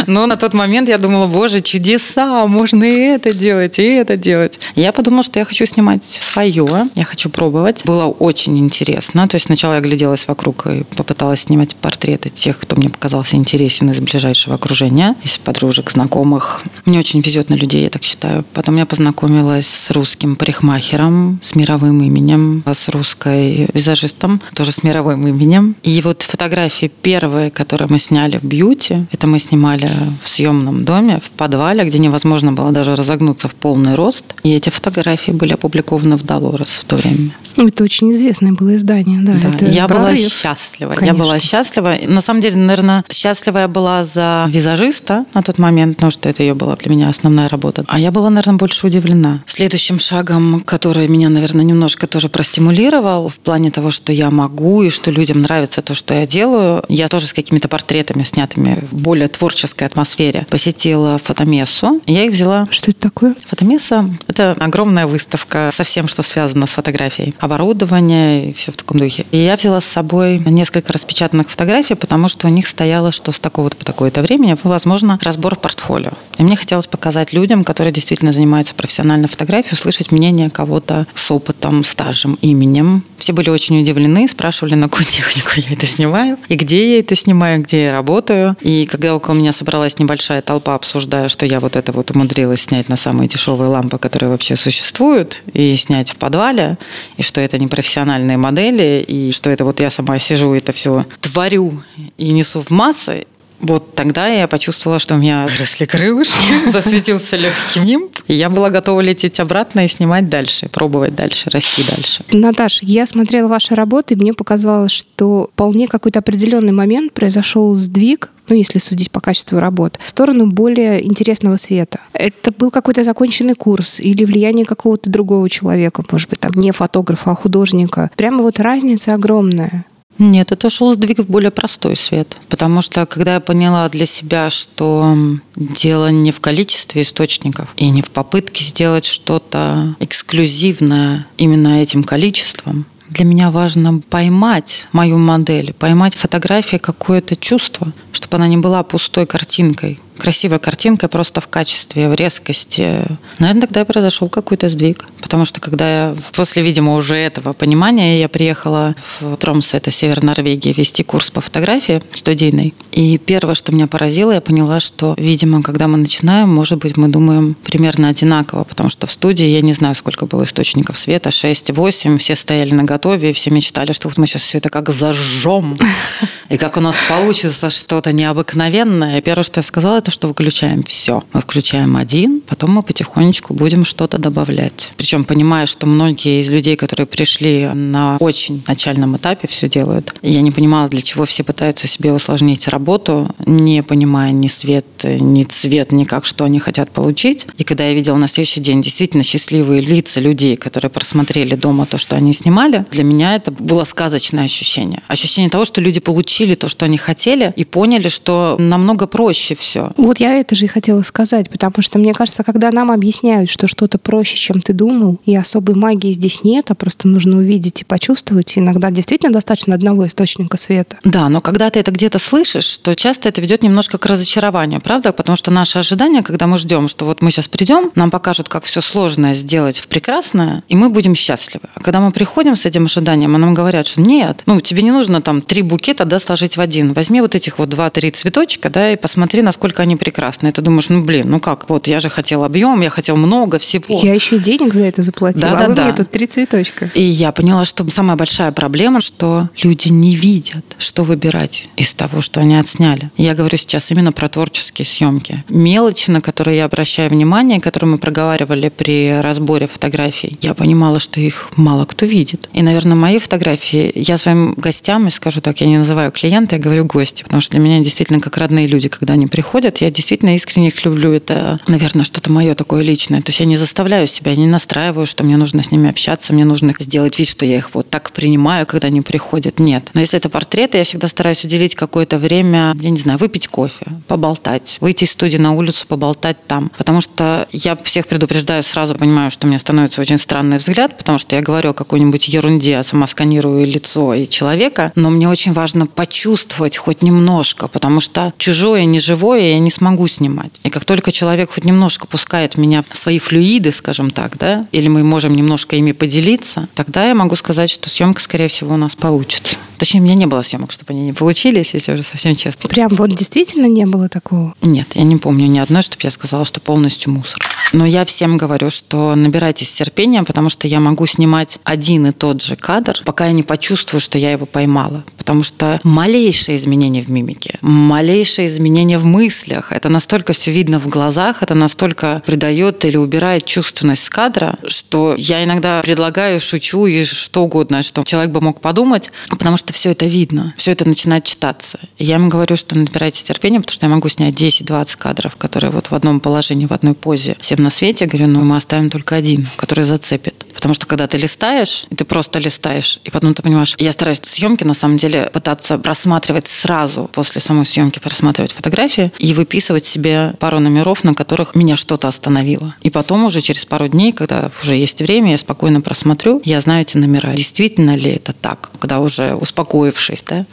Но 0.06 0.26
на 0.26 0.36
тот 0.36 0.54
момент 0.54 0.88
я 0.88 0.98
думала, 0.98 1.26
боже, 1.26 1.60
чудеса, 1.60 2.46
можно 2.46 2.84
и 2.84 3.14
это 3.14 3.32
делать, 3.42 3.78
и 3.78 3.82
это 3.82 4.16
делать. 4.16 4.58
Я 4.76 4.92
подумала, 4.92 5.22
что 5.22 5.38
я 5.38 5.44
хочу 5.44 5.66
снимать 5.66 6.04
свое, 6.04 6.88
я 6.94 7.04
хочу 7.04 7.28
пробовать. 7.28 7.82
Было 7.84 8.06
очень 8.06 8.58
интересно. 8.58 9.28
То 9.28 9.34
есть 9.34 9.46
сначала 9.46 9.74
я 9.74 9.80
гляделась 9.80 10.26
вокруг 10.28 10.66
и 10.66 10.84
попыталась 10.96 11.40
снимать 11.40 11.74
портреты 11.76 12.30
тех, 12.30 12.58
кто 12.58 12.76
мне 12.76 12.88
показался 12.88 13.36
интересен 13.36 13.90
из 13.90 14.00
ближайшего 14.00 14.54
окружения, 14.54 15.16
из 15.24 15.38
подружек, 15.38 15.90
знакомых. 15.90 16.62
Мне 16.84 16.98
очень 16.98 17.20
везет 17.20 17.50
на 17.50 17.54
людей, 17.54 17.82
я 17.82 17.90
так 17.90 18.04
считаю. 18.04 18.44
Потом 18.54 18.76
я 18.76 18.86
познакомилась 18.86 19.68
с 19.68 19.90
русским 19.90 20.36
парикмахером, 20.36 21.40
с 21.42 21.54
мировым 21.56 22.00
именем, 22.02 22.62
с 22.64 22.88
русской 22.88 23.68
визажистом, 23.74 24.40
тоже 24.54 24.72
с 24.72 24.82
мировым 24.84 25.26
именем. 25.26 25.74
И 25.82 26.00
вот 26.00 26.22
фотографии 26.22 26.90
первые, 27.02 27.50
которые 27.50 27.88
мы 27.90 27.98
сняли 27.98 28.38
в 28.38 28.44
бьюти, 28.44 29.06
это 29.10 29.26
мы 29.26 29.40
снимали 29.40 29.90
в 30.22 30.28
съемном 30.28 30.84
доме, 30.84 31.18
в 31.20 31.30
подвале, 31.30 31.84
где 31.84 31.98
невозможно 31.98 32.52
было 32.52 32.70
даже 32.70 32.94
разогнуться 33.32 33.48
в 33.48 33.54
полный 33.54 33.94
рост. 33.94 34.24
И 34.42 34.52
эти 34.54 34.70
фотографии 34.70 35.32
были 35.32 35.54
опубликованы 35.54 36.16
в 36.16 36.24
Долорес 36.24 36.68
в 36.68 36.84
то 36.84 36.96
время. 36.96 37.30
Это 37.56 37.84
очень 37.84 38.12
известное 38.12 38.52
было 38.52 38.76
издание, 38.76 39.20
да. 39.22 39.34
да 39.42 39.48
это 39.48 39.66
я 39.66 39.86
была 39.86 40.16
счастлива. 40.16 40.94
Конечно. 40.94 41.16
Я 41.16 41.24
была 41.24 41.40
счастлива. 41.40 41.94
На 42.06 42.20
самом 42.20 42.40
деле, 42.40 42.56
наверное, 42.56 43.04
счастлива 43.10 43.58
я 43.58 43.68
была 43.68 44.04
за 44.04 44.46
визажиста 44.48 45.24
на 45.34 45.42
тот 45.42 45.58
момент, 45.58 45.96
потому 45.96 46.10
что 46.10 46.28
это 46.28 46.42
ее 46.42 46.54
была 46.54 46.76
для 46.76 46.90
меня 46.90 47.08
основная 47.08 47.48
работа. 47.48 47.84
А 47.88 47.98
я 47.98 48.10
была, 48.10 48.30
наверное, 48.30 48.58
больше 48.58 48.86
удивлена. 48.86 49.42
Следующим 49.46 49.98
шагом, 49.98 50.62
который 50.64 51.08
меня, 51.08 51.28
наверное, 51.28 51.64
немножко 51.64 52.06
тоже 52.06 52.28
простимулировал 52.28 53.28
в 53.28 53.36
плане 53.36 53.70
того, 53.70 53.90
что 53.90 54.12
я 54.12 54.30
могу 54.30 54.82
и 54.82 54.90
что 54.90 55.10
людям 55.10 55.42
нравится 55.42 55.82
то, 55.82 55.94
что 55.94 56.14
я 56.14 56.26
делаю, 56.26 56.82
я 56.88 57.08
тоже 57.08 57.26
с 57.26 57.32
какими-то 57.32 57.68
портретами, 57.68 58.22
снятыми 58.22 58.82
в 58.90 58.96
более 58.96 59.28
творческой 59.28 59.84
атмосфере, 59.84 60.46
посетила 60.48 61.18
фотомессу. 61.18 62.00
Я 62.06 62.24
их 62.24 62.32
взяла. 62.32 62.66
Что 62.70 62.90
это 62.90 63.00
такое? 63.00 63.21
Фотомесса– 63.46 64.08
это 64.26 64.56
огромная 64.58 65.06
выставка 65.06 65.70
со 65.72 65.84
всем, 65.84 66.08
что 66.08 66.22
связано 66.22 66.66
с 66.66 66.70
фотографией. 66.70 67.34
Оборудование 67.38 68.50
и 68.50 68.52
все 68.52 68.72
в 68.72 68.76
таком 68.76 68.98
духе. 68.98 69.26
И 69.30 69.38
я 69.38 69.56
взяла 69.56 69.80
с 69.80 69.84
собой 69.84 70.38
несколько 70.44 70.92
распечатанных 70.92 71.50
фотографий, 71.50 71.94
потому 71.94 72.28
что 72.28 72.46
у 72.46 72.50
них 72.50 72.66
стояло, 72.66 73.12
что 73.12 73.32
с 73.32 73.38
такого-то 73.38 73.76
по 73.76 73.84
такое-то 73.84 74.22
времени, 74.22 74.56
возможно, 74.62 75.18
разбор 75.22 75.56
портфолио. 75.56 76.12
И 76.38 76.42
мне 76.42 76.56
хотелось 76.56 76.86
показать 76.86 77.32
людям, 77.32 77.64
которые 77.64 77.92
действительно 77.92 78.32
занимаются 78.32 78.74
профессиональной 78.74 79.28
фотографией, 79.28 79.74
услышать 79.74 80.12
мнение 80.12 80.50
кого-то 80.50 81.06
с 81.14 81.30
опытом, 81.30 81.84
стажем, 81.84 82.38
именем. 82.42 83.04
Все 83.18 83.32
были 83.32 83.50
очень 83.50 83.80
удивлены, 83.80 84.26
спрашивали, 84.26 84.74
на 84.74 84.88
какую 84.88 85.06
технику 85.06 85.50
я 85.56 85.74
это 85.74 85.86
снимаю, 85.86 86.38
и 86.48 86.56
где 86.56 86.94
я 86.94 87.00
это 87.00 87.14
снимаю, 87.14 87.62
где 87.62 87.84
я 87.84 87.92
работаю. 87.92 88.56
И 88.60 88.86
когда 88.86 89.14
около 89.14 89.34
меня 89.34 89.52
собралась 89.52 89.98
небольшая 89.98 90.42
толпа, 90.42 90.74
обсуждая, 90.74 91.28
что 91.28 91.46
я 91.46 91.60
вот 91.60 91.76
это 91.76 91.92
вот 91.92 92.10
умудрилась 92.10 92.62
снять 92.62 92.88
на 92.88 92.96
самые 93.12 93.28
дешевые 93.28 93.68
лампы, 93.68 93.98
которые 93.98 94.30
вообще 94.30 94.56
существуют, 94.56 95.42
и 95.52 95.76
снять 95.76 96.10
в 96.10 96.16
подвале, 96.16 96.78
и 97.18 97.22
что 97.22 97.42
это 97.42 97.58
не 97.58 97.66
профессиональные 97.66 98.38
модели, 98.38 99.04
и 99.06 99.32
что 99.32 99.50
это 99.50 99.66
вот 99.66 99.80
я 99.80 99.90
сама 99.90 100.18
сижу 100.18 100.54
и 100.54 100.58
это 100.58 100.72
все 100.72 101.04
творю 101.20 101.82
и 102.16 102.30
несу 102.30 102.62
в 102.62 102.70
массы, 102.70 103.26
вот 103.60 103.94
тогда 103.94 104.26
я 104.26 104.48
почувствовала, 104.48 104.98
что 104.98 105.14
у 105.14 105.18
меня 105.18 105.46
выросли 105.46 105.84
крылышки, 105.84 106.34
засветился 106.70 107.36
легкий 107.36 107.80
нимб, 107.80 108.18
и 108.26 108.34
я 108.34 108.48
была 108.48 108.70
готова 108.70 109.02
лететь 109.02 109.38
обратно 109.40 109.84
и 109.84 109.88
снимать 109.88 110.30
дальше, 110.30 110.68
пробовать 110.68 111.14
дальше, 111.14 111.50
расти 111.50 111.84
дальше. 111.84 112.24
Наташ, 112.32 112.82
я 112.82 113.06
смотрела 113.06 113.48
ваши 113.48 113.74
работы, 113.74 114.14
и 114.14 114.16
мне 114.16 114.32
показалось, 114.32 114.90
что 114.90 115.50
вполне 115.52 115.86
какой-то 115.86 116.20
определенный 116.20 116.72
момент 116.72 117.12
произошел 117.12 117.74
сдвиг 117.74 118.30
ну, 118.52 118.58
если 118.58 118.80
судить 118.80 119.10
по 119.10 119.20
качеству 119.20 119.60
работ, 119.60 119.98
в 120.04 120.10
сторону 120.10 120.46
более 120.46 121.02
интересного 121.06 121.56
света. 121.56 122.00
Это 122.12 122.52
был 122.52 122.70
какой-то 122.70 123.02
законченный 123.02 123.54
курс 123.54 123.98
или 123.98 124.26
влияние 124.26 124.66
какого-то 124.66 125.08
другого 125.08 125.48
человека, 125.48 126.04
может 126.10 126.28
быть, 126.28 126.40
там 126.40 126.52
не 126.56 126.70
фотографа, 126.70 127.30
а 127.30 127.34
художника. 127.34 128.10
Прямо 128.14 128.42
вот 128.42 128.60
разница 128.60 129.14
огромная. 129.14 129.86
Нет, 130.18 130.52
это 130.52 130.68
шел 130.68 130.92
сдвиг 130.92 131.20
в 131.20 131.30
более 131.30 131.50
простой 131.50 131.96
свет. 131.96 132.36
Потому 132.50 132.82
что 132.82 133.06
когда 133.06 133.34
я 133.34 133.40
поняла 133.40 133.88
для 133.88 134.04
себя, 134.04 134.50
что 134.50 135.16
дело 135.56 136.10
не 136.10 136.30
в 136.30 136.40
количестве 136.40 137.00
источников 137.00 137.72
и 137.76 137.88
не 137.88 138.02
в 138.02 138.10
попытке 138.10 138.64
сделать 138.64 139.06
что-то 139.06 139.96
эксклюзивное 139.98 141.26
именно 141.38 141.80
этим 141.80 142.04
количеством, 142.04 142.84
для 143.12 143.24
меня 143.24 143.50
важно 143.50 144.00
поймать 144.10 144.88
мою 144.92 145.18
модель, 145.18 145.74
поймать 145.74 146.14
фотографии 146.14 146.78
какое-то 146.78 147.36
чувство, 147.36 147.92
чтобы 148.12 148.36
она 148.36 148.48
не 148.48 148.56
была 148.56 148.82
пустой 148.82 149.26
картинкой, 149.26 150.00
красивая 150.22 150.60
картинка 150.60 151.08
просто 151.08 151.40
в 151.40 151.48
качестве, 151.48 152.08
в 152.08 152.14
резкости. 152.14 153.02
Наверное, 153.40 153.62
тогда 153.62 153.80
и 153.80 153.84
произошел 153.84 154.28
какой-то 154.28 154.68
сдвиг. 154.68 155.04
Потому 155.20 155.44
что 155.44 155.60
когда 155.60 155.88
я 155.90 156.16
после, 156.32 156.62
видимо, 156.62 156.94
уже 156.94 157.16
этого 157.16 157.52
понимания, 157.54 158.20
я 158.20 158.28
приехала 158.28 158.94
в 159.20 159.36
Тромсе, 159.36 159.78
это 159.78 159.90
север 159.90 160.22
Норвегии, 160.22 160.72
вести 160.72 161.02
курс 161.02 161.30
по 161.30 161.40
фотографии 161.40 162.02
студийный. 162.14 162.72
И 162.92 163.18
первое, 163.18 163.54
что 163.54 163.72
меня 163.72 163.88
поразило, 163.88 164.30
я 164.30 164.40
поняла, 164.40 164.78
что, 164.78 165.14
видимо, 165.18 165.62
когда 165.62 165.88
мы 165.88 165.98
начинаем, 165.98 166.48
может 166.50 166.78
быть, 166.78 166.96
мы 166.96 167.08
думаем 167.08 167.56
примерно 167.64 168.08
одинаково, 168.08 168.62
потому 168.62 168.90
что 168.90 169.08
в 169.08 169.10
студии 169.10 169.46
я 169.46 169.60
не 169.60 169.72
знаю, 169.72 169.96
сколько 169.96 170.26
было 170.26 170.44
источников 170.44 170.98
света, 170.98 171.30
6-8, 171.30 172.18
все 172.18 172.36
стояли 172.36 172.74
на 172.74 172.84
готове, 172.84 173.30
и 173.30 173.32
все 173.32 173.50
мечтали, 173.50 173.92
что 173.92 174.08
вот 174.08 174.18
мы 174.18 174.26
сейчас 174.26 174.42
все 174.42 174.58
это 174.58 174.68
как 174.68 174.90
зажжем, 174.90 175.76
и 176.48 176.58
как 176.58 176.76
у 176.76 176.80
нас 176.80 176.96
получится 177.08 177.70
что-то 177.70 178.12
необыкновенное. 178.12 179.20
Первое, 179.22 179.42
что 179.42 179.58
я 179.58 179.62
сказала, 179.62 179.98
это 179.98 180.11
что 180.12 180.28
выключаем 180.28 180.82
все. 180.84 181.24
Мы 181.32 181.40
включаем 181.40 181.96
один, 181.96 182.40
потом 182.40 182.70
мы 182.72 182.82
потихонечку 182.82 183.54
будем 183.54 183.84
что-то 183.84 184.18
добавлять. 184.18 184.92
Причем 184.96 185.24
понимая, 185.24 185.66
что 185.66 185.86
многие 185.86 186.40
из 186.40 186.50
людей, 186.50 186.76
которые 186.76 187.06
пришли 187.06 187.68
на 187.74 188.16
очень 188.18 188.62
начальном 188.68 189.16
этапе, 189.16 189.48
все 189.48 189.68
делают. 189.68 190.14
Я 190.22 190.42
не 190.42 190.50
понимала, 190.50 190.88
для 190.88 191.02
чего 191.02 191.24
все 191.24 191.42
пытаются 191.42 191.88
себе 191.88 192.12
усложнить 192.12 192.68
работу, 192.68 193.34
не 193.46 193.82
понимая 193.82 194.32
ни 194.32 194.48
свет, 194.48 194.86
ни 195.02 195.42
цвет, 195.42 195.92
ни 195.92 196.04
как, 196.04 196.26
что 196.26 196.44
они 196.44 196.60
хотят 196.60 196.90
получить. 196.90 197.46
И 197.58 197.64
когда 197.64 197.88
я 197.88 197.94
видела 197.94 198.16
на 198.16 198.28
следующий 198.28 198.60
день 198.60 198.82
действительно 198.82 199.24
счастливые 199.24 199.80
лица 199.80 200.20
людей, 200.20 200.56
которые 200.56 200.90
просмотрели 200.90 201.54
дома 201.54 201.86
то, 201.86 201.98
что 201.98 202.16
они 202.16 202.32
снимали, 202.34 202.84
для 202.90 203.04
меня 203.04 203.34
это 203.34 203.50
было 203.50 203.84
сказочное 203.84 204.44
ощущение. 204.44 205.02
Ощущение 205.08 205.50
того, 205.50 205.64
что 205.64 205.80
люди 205.80 206.00
получили 206.00 206.54
то, 206.54 206.68
что 206.68 206.84
они 206.84 206.98
хотели, 206.98 207.52
и 207.56 207.64
поняли, 207.64 208.08
что 208.08 208.56
намного 208.58 209.06
проще 209.06 209.54
все. 209.54 209.92
Вот 210.02 210.18
я 210.18 210.34
это 210.34 210.56
же 210.56 210.64
и 210.64 210.68
хотела 210.68 211.02
сказать, 211.02 211.48
потому 211.48 211.74
что 211.78 212.00
мне 212.00 212.12
кажется, 212.12 212.42
когда 212.42 212.72
нам 212.72 212.90
объясняют, 212.90 213.48
что 213.48 213.68
что-то 213.68 213.98
проще, 213.98 214.36
чем 214.36 214.60
ты 214.60 214.72
думал, 214.72 215.20
и 215.24 215.36
особой 215.36 215.76
магии 215.76 216.10
здесь 216.10 216.42
нет, 216.42 216.72
а 216.72 216.74
просто 216.74 217.06
нужно 217.06 217.36
увидеть 217.36 217.82
и 217.82 217.84
почувствовать, 217.84 218.58
иногда 218.58 218.90
действительно 218.90 219.32
достаточно 219.32 219.76
одного 219.76 220.08
источника 220.08 220.56
света. 220.56 220.98
Да, 221.04 221.28
но 221.28 221.38
когда 221.38 221.70
ты 221.70 221.78
это 221.78 221.92
где-то 221.92 222.18
слышишь, 222.18 222.78
то 222.78 222.96
часто 222.96 223.28
это 223.28 223.40
ведет 223.40 223.62
немножко 223.62 223.96
к 223.96 224.04
разочарованию, 224.06 224.80
правда? 224.80 225.12
Потому 225.12 225.36
что 225.36 225.52
наше 225.52 225.78
ожидание, 225.78 226.24
когда 226.24 226.48
мы 226.48 226.58
ждем, 226.58 226.88
что 226.88 227.04
вот 227.04 227.22
мы 227.22 227.30
сейчас 227.30 227.46
придем, 227.46 227.92
нам 227.94 228.10
покажут, 228.10 228.48
как 228.48 228.64
все 228.64 228.80
сложное 228.80 229.34
сделать 229.34 229.78
в 229.78 229.86
прекрасное, 229.86 230.64
и 230.66 230.74
мы 230.74 230.88
будем 230.88 231.14
счастливы. 231.14 231.68
А 231.76 231.80
когда 231.80 232.00
мы 232.00 232.10
приходим 232.10 232.56
с 232.56 232.66
этим 232.66 232.86
ожиданием, 232.86 233.36
а 233.36 233.38
нам 233.38 233.54
говорят, 233.54 233.86
что 233.86 234.00
нет, 234.00 234.42
ну 234.46 234.60
тебе 234.60 234.82
не 234.82 234.90
нужно 234.90 235.22
там 235.22 235.42
три 235.42 235.62
букета 235.62 236.04
да, 236.04 236.18
сложить 236.18 236.56
в 236.56 236.60
один. 236.60 236.92
Возьми 236.92 237.20
вот 237.20 237.36
этих 237.36 237.60
вот 237.60 237.68
два-три 237.68 238.10
цветочка, 238.10 238.68
да, 238.68 238.90
и 238.90 238.96
посмотри, 238.96 239.42
насколько 239.42 239.81
насколько 239.82 239.92
они 239.92 239.96
прекрасны. 239.96 240.48
И 240.48 240.52
ты 240.52 240.62
думаешь, 240.62 240.88
ну 240.88 241.04
блин, 241.04 241.30
ну 241.30 241.40
как, 241.40 241.68
вот 241.68 241.88
я 241.88 242.00
же 242.00 242.08
хотел 242.08 242.44
объем, 242.44 242.82
я 242.82 242.90
хотел 242.90 243.16
много 243.16 243.58
всего. 243.58 244.00
Я 244.02 244.14
еще 244.14 244.36
и 244.36 244.38
денег 244.38 244.74
за 244.74 244.84
это 244.84 245.02
заплатила, 245.02 245.50
Да, 245.50 245.56
а 245.56 245.58
да, 245.58 245.68
вы 245.68 245.74
да. 245.74 245.84
мне 245.84 245.92
тут 245.92 246.10
три 246.10 246.26
цветочка. 246.26 246.90
И 246.94 247.02
я 247.02 247.32
поняла, 247.32 247.64
что 247.64 247.88
самая 247.90 248.16
большая 248.16 248.52
проблема, 248.52 249.00
что 249.00 249.48
люди 249.62 249.88
не 249.92 250.14
видят, 250.14 250.64
что 250.78 251.04
выбирать 251.04 251.68
из 251.76 251.94
того, 251.94 252.20
что 252.20 252.40
они 252.40 252.56
отсняли. 252.56 253.10
Я 253.16 253.34
говорю 253.34 253.56
сейчас 253.56 253.90
именно 253.92 254.12
про 254.12 254.28
творческие 254.28 254.86
съемки. 254.86 255.44
Мелочи, 255.48 256.10
на 256.10 256.20
которые 256.20 256.56
я 256.56 256.64
обращаю 256.64 257.10
внимание, 257.10 257.60
которые 257.60 257.90
мы 257.90 257.98
проговаривали 257.98 258.68
при 258.68 259.20
разборе 259.20 259.66
фотографий, 259.66 260.38
я 260.42 260.54
понимала, 260.54 261.00
что 261.00 261.20
их 261.20 261.50
мало 261.56 261.84
кто 261.84 262.06
видит. 262.06 262.48
И, 262.54 262.62
наверное, 262.62 262.96
мои 262.96 263.18
фотографии, 263.18 263.92
я 263.94 264.18
своим 264.18 264.54
гостям, 264.56 265.04
я 265.04 265.10
скажу 265.10 265.40
так, 265.40 265.60
я 265.60 265.66
не 265.66 265.78
называю 265.78 266.12
клиента, 266.12 266.56
я 266.56 266.62
говорю 266.62 266.84
гости, 266.84 267.22
потому 267.22 267.40
что 267.42 267.52
для 267.52 267.60
меня 267.60 267.80
действительно 267.80 268.20
как 268.20 268.36
родные 268.36 268.66
люди, 268.66 268.88
когда 268.88 269.14
они 269.14 269.26
приходят, 269.26 269.71
я 269.80 269.90
действительно 269.90 270.34
искренне 270.34 270.68
их 270.68 270.84
люблю. 270.84 271.12
Это, 271.12 271.58
наверное, 271.66 272.04
что-то 272.04 272.30
мое 272.30 272.54
такое 272.54 272.82
личное. 272.82 273.20
То 273.22 273.30
есть 273.30 273.40
я 273.40 273.46
не 273.46 273.56
заставляю 273.56 274.06
себя, 274.06 274.34
не 274.34 274.46
настраиваю, 274.46 275.06
что 275.06 275.24
мне 275.24 275.36
нужно 275.36 275.62
с 275.62 275.70
ними 275.70 275.88
общаться, 275.88 276.32
мне 276.32 276.44
нужно 276.44 276.72
сделать 276.78 277.18
вид, 277.18 277.28
что 277.28 277.44
я 277.44 277.56
их 277.56 277.74
вот 277.74 277.88
так 277.88 278.12
принимаю, 278.12 278.66
когда 278.66 278.88
они 278.88 279.00
приходят. 279.00 279.58
Нет. 279.58 279.90
Но 279.94 280.00
если 280.00 280.18
это 280.18 280.28
портреты, 280.28 280.78
я 280.78 280.84
всегда 280.84 281.08
стараюсь 281.08 281.44
уделить 281.44 281.74
какое-то 281.74 282.18
время, 282.18 282.76
я 282.80 282.90
не 282.90 282.98
знаю, 282.98 283.18
выпить 283.18 283.48
кофе, 283.48 283.86
поболтать, 284.08 284.78
выйти 284.80 285.04
из 285.04 285.12
студии 285.12 285.38
на 285.38 285.52
улицу, 285.52 285.86
поболтать 285.86 286.36
там. 286.46 286.70
Потому 286.76 287.00
что 287.00 287.46
я 287.52 287.76
всех 287.76 288.06
предупреждаю, 288.06 288.62
сразу 288.62 288.94
понимаю, 288.94 289.30
что 289.30 289.46
мне 289.46 289.58
становится 289.58 290.00
очень 290.00 290.18
странный 290.18 290.58
взгляд, 290.58 290.96
потому 290.98 291.18
что 291.18 291.36
я 291.36 291.42
говорю 291.42 291.70
о 291.70 291.74
какой-нибудь 291.74 292.28
ерунде, 292.28 292.76
а 292.76 292.82
сама 292.82 293.06
сканирую 293.06 293.66
лицо 293.66 294.14
и 294.14 294.26
человека, 294.26 294.92
но 294.94 295.10
мне 295.10 295.28
очень 295.28 295.52
важно 295.52 295.86
почувствовать 295.86 296.76
хоть 296.76 297.02
немножко, 297.02 297.68
потому 297.68 298.00
что 298.00 298.32
чужое, 298.38 298.84
неживое 298.84 299.52
я 299.52 299.58
не 299.62 299.70
смогу 299.70 300.06
снимать. 300.08 300.60
И 300.62 300.70
как 300.70 300.84
только 300.84 301.12
человек 301.12 301.50
хоть 301.52 301.64
немножко 301.64 302.06
пускает 302.06 302.56
меня 302.56 302.84
в 302.90 302.96
свои 302.96 303.18
флюиды, 303.18 303.72
скажем 303.72 304.10
так, 304.10 304.36
да, 304.38 304.66
или 304.72 304.88
мы 304.88 305.02
можем 305.02 305.34
немножко 305.34 305.76
ими 305.76 305.92
поделиться, 305.92 306.68
тогда 306.74 307.08
я 307.08 307.14
могу 307.14 307.34
сказать, 307.34 307.70
что 307.70 307.88
съемка, 307.88 308.20
скорее 308.20 308.48
всего, 308.48 308.74
у 308.74 308.78
нас 308.78 308.94
получится. 308.94 309.56
Точнее, 309.78 310.00
у 310.00 310.04
меня 310.04 310.14
не 310.14 310.26
было 310.26 310.42
съемок, 310.42 310.70
чтобы 310.70 310.92
они 310.92 311.06
не 311.06 311.12
получились, 311.12 311.74
если 311.74 311.94
уже 311.94 312.04
совсем 312.04 312.36
честно. 312.36 312.68
Прям 312.68 312.88
вот 312.90 313.10
действительно 313.16 313.66
не 313.66 313.84
было 313.84 314.08
такого. 314.08 314.54
Нет, 314.62 314.94
я 314.94 315.02
не 315.02 315.16
помню 315.16 315.46
ни 315.46 315.58
одной, 315.58 315.82
чтобы 315.82 316.02
я 316.04 316.12
сказала, 316.12 316.44
что 316.44 316.60
полностью 316.60 317.12
мусор. 317.12 317.38
Но 317.72 317.86
я 317.86 318.04
всем 318.04 318.36
говорю, 318.36 318.70
что 318.70 319.14
набирайтесь 319.14 319.72
терпения, 319.72 320.22
потому 320.22 320.50
что 320.50 320.68
я 320.68 320.78
могу 320.78 321.06
снимать 321.06 321.58
один 321.64 322.06
и 322.06 322.12
тот 322.12 322.42
же 322.42 322.54
кадр, 322.54 323.00
пока 323.04 323.26
я 323.26 323.32
не 323.32 323.42
почувствую, 323.42 324.00
что 324.00 324.18
я 324.18 324.30
его 324.30 324.46
поймала. 324.46 325.04
Потому 325.16 325.42
что 325.42 325.80
малейшее 325.82 326.56
изменение 326.56 327.02
в 327.02 327.08
мимике, 327.08 327.58
малейшее 327.62 328.48
изменение 328.48 328.98
в 328.98 329.04
мыслях, 329.52 329.72
это 329.72 329.88
настолько 329.88 330.32
все 330.32 330.50
видно 330.50 330.78
в 330.78 330.88
глазах, 330.88 331.42
это 331.42 331.54
настолько 331.54 332.22
придает 332.26 332.84
или 332.84 332.96
убирает 332.96 333.44
чувственность 333.44 334.04
с 334.04 334.10
кадра, 334.10 334.56
что 334.66 335.14
я 335.18 335.44
иногда 335.44 335.80
предлагаю, 335.82 336.40
шучу 336.40 336.86
и 336.86 337.04
что 337.04 337.44
угодно, 337.44 337.82
что 337.82 338.02
человек 338.04 338.30
бы 338.30 338.40
мог 338.40 338.60
подумать, 338.60 339.10
потому 339.28 339.56
что 339.56 339.72
все 339.72 339.90
это 339.90 340.06
видно, 340.06 340.54
все 340.56 340.72
это 340.72 340.88
начинает 340.88 341.24
читаться. 341.24 341.78
И 341.98 342.04
я 342.04 342.16
им 342.16 342.28
говорю, 342.28 342.56
что 342.56 342.76
набирайте 342.76 343.22
терпение, 343.22 343.60
потому 343.60 343.74
что 343.74 343.86
я 343.86 343.90
могу 343.94 344.08
снять 344.08 344.34
10-20 344.34 344.96
кадров, 344.98 345.36
которые 345.36 345.70
вот 345.70 345.90
в 345.90 345.94
одном 345.94 346.20
положении, 346.20 346.66
в 346.66 346.72
одной 346.72 346.94
позе 346.94 347.36
всем 347.40 347.62
на 347.62 347.70
свете. 347.70 348.04
Я 348.04 348.10
говорю, 348.10 348.28
ну 348.28 348.44
мы 348.44 348.56
оставим 348.56 348.90
только 348.90 349.16
один, 349.16 349.48
который 349.56 349.84
зацепит. 349.84 350.34
Потому 350.62 350.74
что 350.74 350.86
когда 350.86 351.08
ты 351.08 351.16
листаешь, 351.16 351.86
и 351.90 351.96
ты 351.96 352.04
просто 352.04 352.38
листаешь, 352.38 353.00
и 353.02 353.10
потом 353.10 353.34
ты 353.34 353.42
понимаешь, 353.42 353.74
я 353.78 353.90
стараюсь 353.90 354.20
съемки 354.22 354.62
на 354.62 354.74
самом 354.74 354.96
деле 354.96 355.28
пытаться 355.32 355.76
просматривать 355.76 356.46
сразу 356.46 357.10
после 357.12 357.40
самой 357.40 357.66
съемки, 357.66 357.98
просматривать 357.98 358.52
фотографии 358.52 359.10
и 359.18 359.34
выписывать 359.34 359.86
себе 359.86 360.36
пару 360.38 360.60
номеров, 360.60 361.02
на 361.02 361.14
которых 361.14 361.56
меня 361.56 361.74
что-то 361.74 362.06
остановило. 362.06 362.76
И 362.80 362.90
потом 362.90 363.24
уже 363.24 363.40
через 363.40 363.66
пару 363.66 363.88
дней, 363.88 364.12
когда 364.12 364.52
уже 364.62 364.76
есть 364.76 365.00
время, 365.00 365.32
я 365.32 365.38
спокойно 365.38 365.80
просмотрю, 365.80 366.40
я 366.44 366.60
знаю 366.60 366.82
эти 366.82 366.96
номера. 366.96 367.32
Действительно 367.32 367.96
ли 367.96 368.12
это 368.12 368.32
так? 368.32 368.70
Когда 368.78 369.00
уже 369.00 369.34
успокоившись, 369.34 370.22
да? 370.28 370.46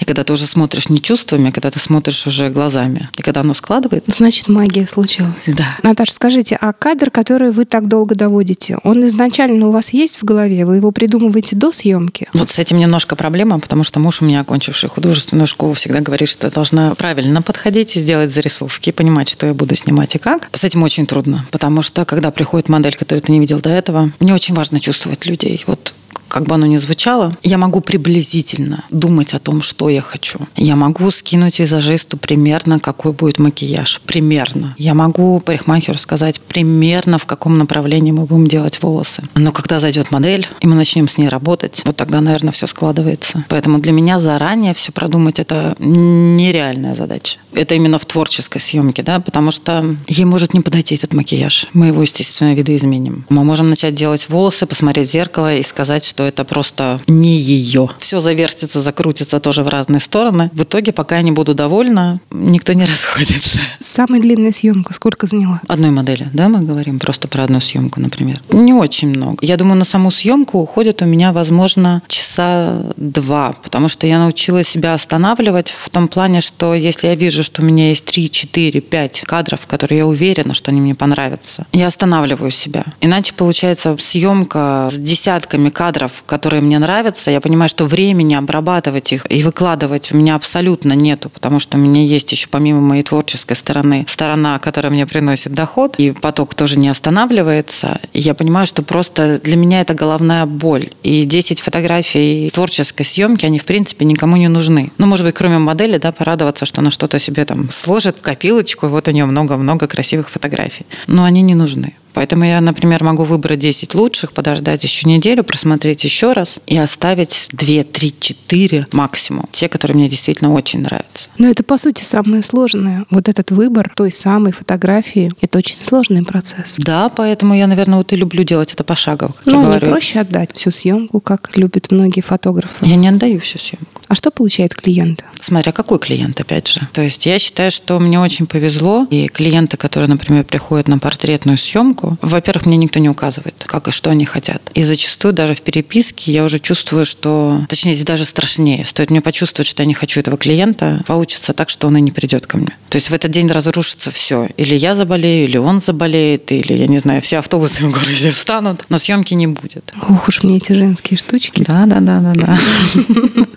И 0.00 0.04
когда 0.04 0.22
ты 0.22 0.34
уже 0.34 0.44
смотришь 0.44 0.90
не 0.90 1.00
чувствами, 1.00 1.48
а 1.48 1.52
когда 1.52 1.70
ты 1.70 1.78
смотришь 1.78 2.26
уже 2.26 2.50
глазами. 2.50 3.08
И 3.16 3.22
когда 3.22 3.40
оно 3.40 3.54
складывается. 3.54 4.12
Значит, 4.12 4.48
магия 4.48 4.86
случилась. 4.86 5.44
Да. 5.46 5.78
Наташа, 5.82 6.12
скажите, 6.12 6.58
а 6.60 6.74
кадр, 6.74 7.10
который 7.10 7.52
вы 7.52 7.64
так 7.64 7.88
долго 7.88 8.14
доводите, 8.14 8.76
он 8.84 9.06
изначально 9.06 9.29
у 9.38 9.70
вас 9.70 9.90
есть 9.90 10.20
в 10.20 10.24
голове? 10.24 10.64
Вы 10.64 10.76
его 10.76 10.90
придумываете 10.90 11.56
до 11.56 11.72
съемки? 11.72 12.28
Вот 12.32 12.50
с 12.50 12.58
этим 12.58 12.78
немножко 12.78 13.16
проблема, 13.16 13.58
потому 13.58 13.84
что 13.84 14.00
муж 14.00 14.22
у 14.22 14.24
меня, 14.24 14.40
окончивший 14.40 14.88
художественную 14.88 15.46
школу, 15.46 15.74
всегда 15.74 16.00
говорит, 16.00 16.28
что 16.28 16.46
я 16.46 16.50
должна 16.50 16.94
правильно 16.94 17.42
подходить 17.42 17.96
и 17.96 18.00
сделать 18.00 18.30
зарисовки, 18.32 18.90
понимать, 18.90 19.28
что 19.28 19.46
я 19.46 19.54
буду 19.54 19.74
снимать 19.76 20.14
и 20.14 20.18
как. 20.18 20.48
С 20.52 20.64
этим 20.64 20.82
очень 20.82 21.06
трудно, 21.06 21.46
потому 21.50 21.82
что 21.82 22.04
когда 22.04 22.30
приходит 22.30 22.68
модель, 22.68 22.96
которую 22.96 23.22
ты 23.22 23.32
не 23.32 23.40
видел 23.40 23.60
до 23.60 23.70
этого, 23.70 24.12
мне 24.20 24.34
очень 24.34 24.54
важно 24.54 24.80
чувствовать 24.80 25.26
людей. 25.26 25.62
Вот 25.66 25.94
как 26.30 26.44
бы 26.44 26.54
оно 26.54 26.66
ни 26.66 26.76
звучало, 26.76 27.32
я 27.42 27.58
могу 27.58 27.80
приблизительно 27.80 28.84
думать 28.90 29.34
о 29.34 29.40
том, 29.40 29.60
что 29.60 29.88
я 29.88 30.00
хочу. 30.00 30.38
Я 30.56 30.76
могу 30.76 31.10
скинуть 31.10 31.58
визажисту 31.58 32.16
примерно, 32.16 32.78
какой 32.78 33.12
будет 33.12 33.38
макияж. 33.38 34.00
Примерно. 34.06 34.74
Я 34.78 34.94
могу 34.94 35.40
парикмахеру 35.40 35.98
сказать 35.98 36.40
примерно, 36.40 37.18
в 37.18 37.26
каком 37.26 37.58
направлении 37.58 38.12
мы 38.12 38.24
будем 38.26 38.46
делать 38.46 38.80
волосы. 38.82 39.24
Но 39.34 39.50
когда 39.52 39.80
зайдет 39.80 40.12
модель, 40.12 40.46
и 40.60 40.66
мы 40.66 40.76
начнем 40.76 41.08
с 41.08 41.18
ней 41.18 41.28
работать, 41.28 41.82
вот 41.84 41.96
тогда, 41.96 42.20
наверное, 42.20 42.52
все 42.52 42.66
складывается. 42.66 43.44
Поэтому 43.48 43.78
для 43.78 43.92
меня 43.92 44.20
заранее 44.20 44.72
все 44.74 44.92
продумать– 44.92 45.38
это 45.40 45.74
нереальная 45.80 46.94
задача. 46.94 47.38
Это 47.52 47.74
именно 47.74 47.98
в 47.98 48.06
творческой 48.06 48.60
съемке, 48.60 49.02
да, 49.02 49.18
потому 49.18 49.50
что 49.50 49.96
ей 50.06 50.24
может 50.24 50.54
не 50.54 50.60
подойти 50.60 50.94
этот 50.94 51.12
макияж. 51.12 51.66
Мы 51.72 51.88
его, 51.88 52.02
естественно, 52.02 52.54
видоизменим. 52.54 53.24
Мы 53.28 53.42
можем 53.42 53.68
начать 53.68 53.94
делать 53.94 54.28
волосы, 54.28 54.66
посмотреть 54.66 55.08
в 55.08 55.12
зеркало 55.12 55.56
и 55.56 55.62
сказать, 55.64 56.04
что 56.04 56.19
это 56.20 56.44
просто 56.44 57.00
не 57.06 57.36
ее. 57.36 57.90
Все 57.98 58.20
завертится, 58.20 58.80
закрутится 58.80 59.40
тоже 59.40 59.62
в 59.62 59.68
разные 59.68 60.00
стороны. 60.00 60.50
В 60.52 60.62
итоге, 60.62 60.92
пока 60.92 61.16
я 61.16 61.22
не 61.22 61.32
буду 61.32 61.54
довольна, 61.54 62.20
никто 62.30 62.72
не 62.72 62.84
расходится. 62.86 63.60
Самая 63.78 64.20
длинная 64.20 64.52
съемка 64.52 64.94
сколько 64.94 65.26
заняла? 65.26 65.60
Одной 65.68 65.90
модели, 65.90 66.28
да, 66.32 66.48
мы 66.48 66.60
говорим 66.60 66.98
просто 66.98 67.28
про 67.28 67.44
одну 67.44 67.60
съемку, 67.60 68.00
например. 68.00 68.40
Не 68.50 68.72
очень 68.72 69.08
много. 69.08 69.44
Я 69.44 69.56
думаю, 69.56 69.76
на 69.76 69.84
саму 69.84 70.10
съемку 70.10 70.58
уходит 70.58 71.02
у 71.02 71.04
меня, 71.04 71.32
возможно, 71.32 72.02
часа 72.08 72.82
два, 72.96 73.52
потому 73.62 73.88
что 73.88 74.06
я 74.06 74.18
научилась 74.18 74.68
себя 74.68 74.94
останавливать 74.94 75.70
в 75.70 75.90
том 75.90 76.08
плане, 76.08 76.40
что 76.40 76.74
если 76.74 77.08
я 77.08 77.14
вижу, 77.14 77.42
что 77.42 77.62
у 77.62 77.64
меня 77.64 77.88
есть 77.88 78.04
3, 78.04 78.30
4, 78.30 78.80
5 78.80 79.22
кадров, 79.26 79.66
которые 79.66 79.98
я 79.98 80.06
уверена, 80.06 80.54
что 80.54 80.70
они 80.70 80.80
мне 80.80 80.94
понравятся, 80.94 81.66
я 81.72 81.86
останавливаю 81.86 82.50
себя. 82.50 82.84
Иначе 83.00 83.34
получается 83.34 83.96
съемка 83.98 84.88
с 84.90 84.98
десятками 84.98 85.70
кадров, 85.70 86.09
которые 86.26 86.60
мне 86.60 86.78
нравятся, 86.78 87.30
я 87.30 87.40
понимаю, 87.40 87.68
что 87.68 87.84
времени 87.84 88.34
обрабатывать 88.34 89.12
их 89.12 89.26
и 89.28 89.42
выкладывать 89.42 90.12
у 90.12 90.16
меня 90.16 90.34
абсолютно 90.34 90.92
нету, 90.92 91.30
потому 91.30 91.60
что 91.60 91.76
у 91.76 91.80
меня 91.80 92.02
есть 92.02 92.30
еще 92.32 92.48
помимо 92.48 92.80
моей 92.80 93.02
творческой 93.02 93.56
стороны 93.56 94.04
сторона, 94.08 94.58
которая 94.58 94.92
мне 94.92 95.06
приносит 95.06 95.52
доход, 95.52 95.96
и 95.98 96.12
поток 96.12 96.54
тоже 96.54 96.78
не 96.78 96.88
останавливается. 96.88 98.00
И 98.12 98.20
я 98.20 98.34
понимаю, 98.34 98.66
что 98.66 98.82
просто 98.82 99.40
для 99.42 99.56
меня 99.56 99.80
это 99.80 99.94
головная 99.94 100.46
боль. 100.46 100.90
И 101.02 101.24
10 101.24 101.60
фотографий 101.60 102.48
творческой 102.52 103.04
съемки, 103.04 103.46
они 103.46 103.58
в 103.58 103.64
принципе 103.64 104.04
никому 104.04 104.36
не 104.36 104.48
нужны. 104.48 104.92
Ну, 104.98 105.06
может 105.06 105.26
быть, 105.26 105.34
кроме 105.34 105.58
модели, 105.58 105.98
да, 105.98 106.12
порадоваться, 106.12 106.66
что 106.66 106.80
она 106.80 106.90
что-то 106.90 107.18
себе 107.18 107.44
там 107.44 107.68
сложит 107.70 108.18
в 108.18 108.22
копилочку, 108.22 108.86
и 108.86 108.88
вот 108.88 109.08
у 109.08 109.10
нее 109.10 109.26
много-много 109.26 109.86
красивых 109.86 110.30
фотографий. 110.30 110.86
Но 111.06 111.24
они 111.24 111.42
не 111.42 111.54
нужны. 111.54 111.94
Поэтому 112.12 112.44
я, 112.44 112.60
например, 112.60 113.04
могу 113.04 113.24
выбрать 113.24 113.58
10 113.58 113.94
лучших, 113.94 114.32
подождать 114.32 114.82
еще 114.84 115.08
неделю, 115.08 115.44
просмотреть 115.44 116.04
еще 116.04 116.32
раз 116.32 116.60
и 116.66 116.76
оставить 116.76 117.48
2, 117.52 117.84
3, 117.84 118.14
4 118.20 118.86
максимум. 118.92 119.46
Те, 119.52 119.68
которые 119.68 119.96
мне 119.96 120.08
действительно 120.08 120.52
очень 120.52 120.80
нравятся. 120.80 121.28
Но 121.38 121.48
это, 121.48 121.62
по 121.62 121.78
сути, 121.78 122.02
самое 122.02 122.42
сложное. 122.42 123.04
Вот 123.10 123.28
этот 123.28 123.50
выбор 123.50 123.90
той 123.94 124.10
самой 124.12 124.52
фотографии– 124.52 125.30
это 125.40 125.58
очень 125.58 125.76
сложный 125.82 126.22
процесс. 126.24 126.76
Да, 126.78 127.08
поэтому 127.08 127.54
я, 127.54 127.66
наверное, 127.66 127.98
вот 127.98 128.12
и 128.12 128.16
люблю 128.16 128.44
делать 128.44 128.72
это 128.72 128.84
пошагово. 128.84 129.32
Как 129.32 129.46
Ну, 129.46 129.60
не 129.60 129.66
говорю. 129.66 129.86
проще 129.88 130.20
отдать 130.20 130.52
всю 130.54 130.70
съемку, 130.70 131.20
как 131.20 131.56
любят 131.56 131.90
многие 131.90 132.20
фотографы. 132.20 132.86
Я 132.86 132.96
не 132.96 133.08
отдаю 133.08 133.40
всю 133.40 133.58
съемку. 133.58 133.86
А 134.08 134.14
что 134.14 134.30
получает 134.30 134.74
клиент? 134.74 135.24
Смотря 135.40 135.72
какой 135.72 135.98
клиент, 135.98 136.40
опять 136.40 136.68
же. 136.68 136.80
То 136.92 137.02
есть 137.02 137.26
я 137.26 137.38
считаю, 137.38 137.70
что 137.70 137.98
мне 138.00 138.18
очень 138.20 138.46
повезло, 138.46 139.06
и 139.10 139.28
клиенты, 139.28 139.76
которые, 139.76 140.08
например, 140.08 140.44
приходят 140.44 140.88
на 140.88 140.98
портретную 140.98 141.56
съемку, 141.56 141.99
во-первых, 142.20 142.66
мне 142.66 142.76
никто 142.76 142.98
не 142.98 143.08
указывает, 143.08 143.54
как 143.66 143.88
и 143.88 143.90
что 143.90 144.10
они 144.10 144.24
хотят. 144.24 144.62
И 144.74 144.82
зачастую 144.82 145.34
даже 145.34 145.54
в 145.54 145.62
переписке 145.62 146.32
я 146.32 146.44
уже 146.44 146.58
чувствую, 146.58 147.06
что, 147.06 147.64
точнее, 147.68 147.94
здесь 147.94 148.04
даже 148.04 148.24
страшнее. 148.24 148.84
Стоит 148.84 149.10
мне 149.10 149.20
почувствовать, 149.20 149.68
что 149.68 149.82
я 149.82 149.86
не 149.86 149.94
хочу 149.94 150.20
этого 150.20 150.36
клиента, 150.36 151.02
получится 151.06 151.52
так, 151.52 151.68
что 151.70 151.88
он 151.88 151.96
и 151.96 152.00
не 152.00 152.10
придет 152.10 152.46
ко 152.46 152.56
мне. 152.56 152.76
То 152.88 152.96
есть 152.96 153.10
в 153.10 153.14
этот 153.14 153.30
день 153.30 153.46
разрушится 153.48 154.10
все. 154.10 154.48
Или 154.56 154.74
я 154.74 154.96
заболею, 154.96 155.44
или 155.44 155.56
он 155.56 155.80
заболеет, 155.80 156.50
или, 156.52 156.74
я 156.74 156.86
не 156.86 156.98
знаю, 156.98 157.22
все 157.22 157.38
автобусы 157.38 157.84
в 157.86 157.90
городе 157.92 158.30
встанут, 158.30 158.84
но 158.88 158.98
съемки 158.98 159.34
не 159.34 159.46
будет. 159.46 159.92
Ох 160.08 160.28
уж 160.28 160.42
мне 160.42 160.56
эти 160.56 160.72
женские 160.72 161.18
штучки. 161.18 161.62
Да, 161.66 161.84
да, 161.86 162.00
да, 162.00 162.20
да, 162.20 162.32
да. 162.34 162.58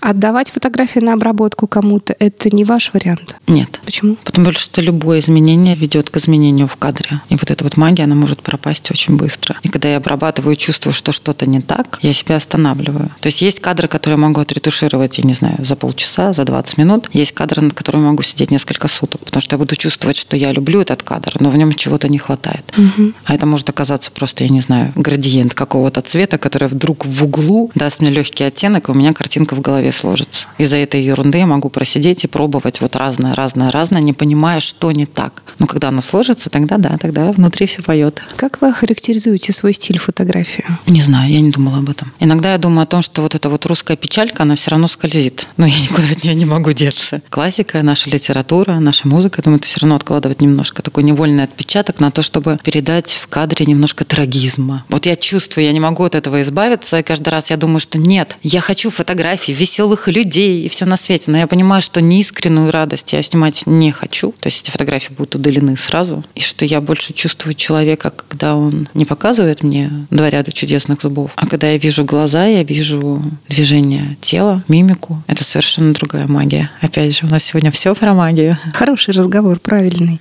Отдавать 0.00 0.50
фотографии 0.50 1.00
на 1.00 1.14
обработку 1.14 1.66
кому-то– 1.66 2.14
это 2.18 2.54
не 2.54 2.64
ваш 2.64 2.92
вариант? 2.92 3.36
Нет. 3.46 3.80
Почему? 3.84 4.16
Потому 4.24 4.52
что 4.52 4.80
любое 4.80 5.18
изменение 5.18 5.74
ведет 5.74 6.10
к 6.10 6.16
изменению 6.16 6.68
в 6.68 6.76
кадре. 6.76 7.20
И 7.28 7.34
вот 7.34 7.50
эта 7.50 7.64
вот 7.64 7.76
магия, 7.76 8.04
она 8.04 8.14
может 8.14 8.33
пропасть 8.42 8.90
очень 8.90 9.16
быстро. 9.16 9.56
И 9.62 9.68
когда 9.68 9.88
я 9.88 9.96
обрабатываю, 9.98 10.56
чувствую, 10.56 10.92
что 10.92 11.12
что-то 11.12 11.46
не 11.46 11.60
так, 11.60 11.98
я 12.02 12.12
себя 12.12 12.36
останавливаю. 12.36 13.10
То 13.20 13.26
есть 13.26 13.42
есть 13.42 13.60
кадры, 13.60 13.88
которые 13.88 14.18
я 14.18 14.26
могу 14.26 14.40
отретушировать, 14.40 15.18
я 15.18 15.24
не 15.24 15.34
знаю, 15.34 15.56
за 15.58 15.76
полчаса, 15.76 16.32
за 16.32 16.44
20 16.44 16.78
минут. 16.78 17.08
Есть 17.12 17.32
кадры, 17.32 17.62
над 17.62 17.74
которыми 17.74 18.04
могу 18.04 18.22
сидеть 18.22 18.50
несколько 18.50 18.88
суток, 18.88 19.20
потому 19.24 19.40
что 19.40 19.54
я 19.54 19.58
буду 19.58 19.76
чувствовать, 19.76 20.16
что 20.16 20.36
я 20.36 20.52
люблю 20.52 20.80
этот 20.80 21.02
кадр, 21.02 21.36
но 21.40 21.50
в 21.50 21.56
нем 21.56 21.72
чего-то 21.72 22.08
не 22.08 22.18
хватает. 22.18 22.72
Угу. 22.76 23.12
А 23.24 23.34
это 23.34 23.46
может 23.46 23.68
оказаться 23.68 24.10
просто, 24.10 24.44
я 24.44 24.50
не 24.50 24.60
знаю, 24.60 24.92
градиент 24.94 25.54
какого-то 25.54 26.00
цвета, 26.00 26.38
который 26.38 26.68
вдруг 26.68 27.04
в 27.06 27.24
углу 27.24 27.70
даст 27.74 28.00
мне 28.00 28.10
легкий 28.10 28.44
оттенок, 28.44 28.88
и 28.88 28.92
у 28.92 28.94
меня 28.94 29.12
картинка 29.12 29.54
в 29.54 29.60
голове 29.60 29.92
сложится. 29.92 30.46
Из-за 30.58 30.78
этой 30.78 31.02
ерунды 31.02 31.38
я 31.38 31.46
могу 31.46 31.68
просидеть 31.70 32.24
и 32.24 32.26
пробовать 32.26 32.80
вот 32.80 32.96
разное, 32.96 33.34
разное, 33.34 33.70
разное, 33.70 34.02
не 34.02 34.12
понимая, 34.12 34.60
что 34.60 34.92
не 34.92 35.06
так. 35.06 35.42
Но 35.58 35.66
когда 35.66 35.88
оно 35.88 36.00
сложится, 36.00 36.50
тогда 36.50 36.78
да, 36.78 36.96
тогда 36.98 37.30
внутри 37.32 37.66
все 37.66 37.82
поет. 37.82 38.22
Как 38.36 38.60
вы 38.60 38.72
характеризуете 38.72 39.52
свой 39.52 39.74
стиль 39.74 39.98
фотографии? 39.98 40.64
Не 40.86 41.00
знаю, 41.00 41.32
я 41.32 41.40
не 41.40 41.50
думала 41.50 41.78
об 41.78 41.90
этом. 41.90 42.12
Иногда 42.20 42.52
я 42.52 42.58
думаю 42.58 42.82
о 42.82 42.86
том, 42.86 43.02
что 43.02 43.22
вот 43.22 43.34
эта 43.34 43.48
вот 43.48 43.66
русская 43.66 43.96
печалька, 43.96 44.42
она 44.42 44.56
все 44.56 44.70
равно 44.70 44.86
скользит. 44.86 45.46
Но 45.56 45.66
я 45.66 45.78
никуда 45.80 46.08
от 46.10 46.24
нее 46.24 46.34
не 46.34 46.44
могу 46.44 46.72
деться. 46.72 47.22
Классика, 47.30 47.82
наша 47.82 48.10
литература, 48.10 48.74
наша 48.80 49.06
музыка, 49.08 49.40
я 49.40 49.44
думаю, 49.44 49.58
это 49.58 49.68
все 49.68 49.80
равно 49.80 49.96
откладывать 49.96 50.40
немножко 50.40 50.82
такой 50.82 51.02
невольный 51.02 51.44
отпечаток 51.44 52.00
на 52.00 52.10
то, 52.10 52.22
чтобы 52.22 52.58
передать 52.62 53.12
в 53.12 53.28
кадре 53.28 53.66
немножко 53.66 54.04
трагизма. 54.04 54.84
Вот 54.88 55.06
я 55.06 55.16
чувствую, 55.16 55.64
я 55.66 55.72
не 55.72 55.80
могу 55.80 56.04
от 56.04 56.14
этого 56.14 56.42
избавиться, 56.42 56.98
и 56.98 57.02
каждый 57.02 57.28
раз 57.28 57.50
я 57.50 57.56
думаю, 57.56 57.80
что 57.80 57.98
нет, 57.98 58.38
я 58.42 58.60
хочу 58.60 58.90
фотографий 58.90 59.52
веселых 59.52 60.08
людей 60.08 60.64
и 60.64 60.68
все 60.68 60.84
на 60.84 60.96
свете, 60.96 61.30
но 61.30 61.38
я 61.38 61.46
понимаю, 61.46 61.82
что 61.82 62.00
неискреннюю 62.00 62.70
радость 62.70 63.12
я 63.12 63.22
снимать 63.22 63.66
не 63.66 63.92
хочу, 63.92 64.32
то 64.40 64.46
есть 64.46 64.62
эти 64.62 64.70
фотографии 64.70 65.12
будут 65.12 65.34
удалены 65.36 65.76
сразу, 65.76 66.24
и 66.34 66.40
что 66.40 66.64
я 66.64 66.80
больше 66.80 67.12
чувствую 67.12 67.54
человека, 67.54 68.13
когда 68.14 68.56
он 68.56 68.88
не 68.94 69.04
показывает 69.04 69.62
мне 69.62 69.90
два 70.10 70.30
ряда 70.30 70.52
чудесных 70.52 71.02
зубов, 71.02 71.32
а 71.36 71.46
когда 71.46 71.68
я 71.70 71.78
вижу 71.78 72.04
глаза, 72.04 72.46
я 72.46 72.62
вижу 72.62 73.22
движение 73.48 74.16
тела, 74.20 74.62
мимику. 74.68 75.22
Это 75.26 75.44
совершенно 75.44 75.92
другая 75.92 76.26
магия. 76.26 76.70
Опять 76.80 77.16
же, 77.16 77.26
у 77.26 77.28
нас 77.28 77.44
сегодня 77.44 77.70
все 77.70 77.94
про 77.94 78.14
магию. 78.14 78.58
Хороший 78.72 79.14
разговор, 79.14 79.58
правильный. 79.58 80.20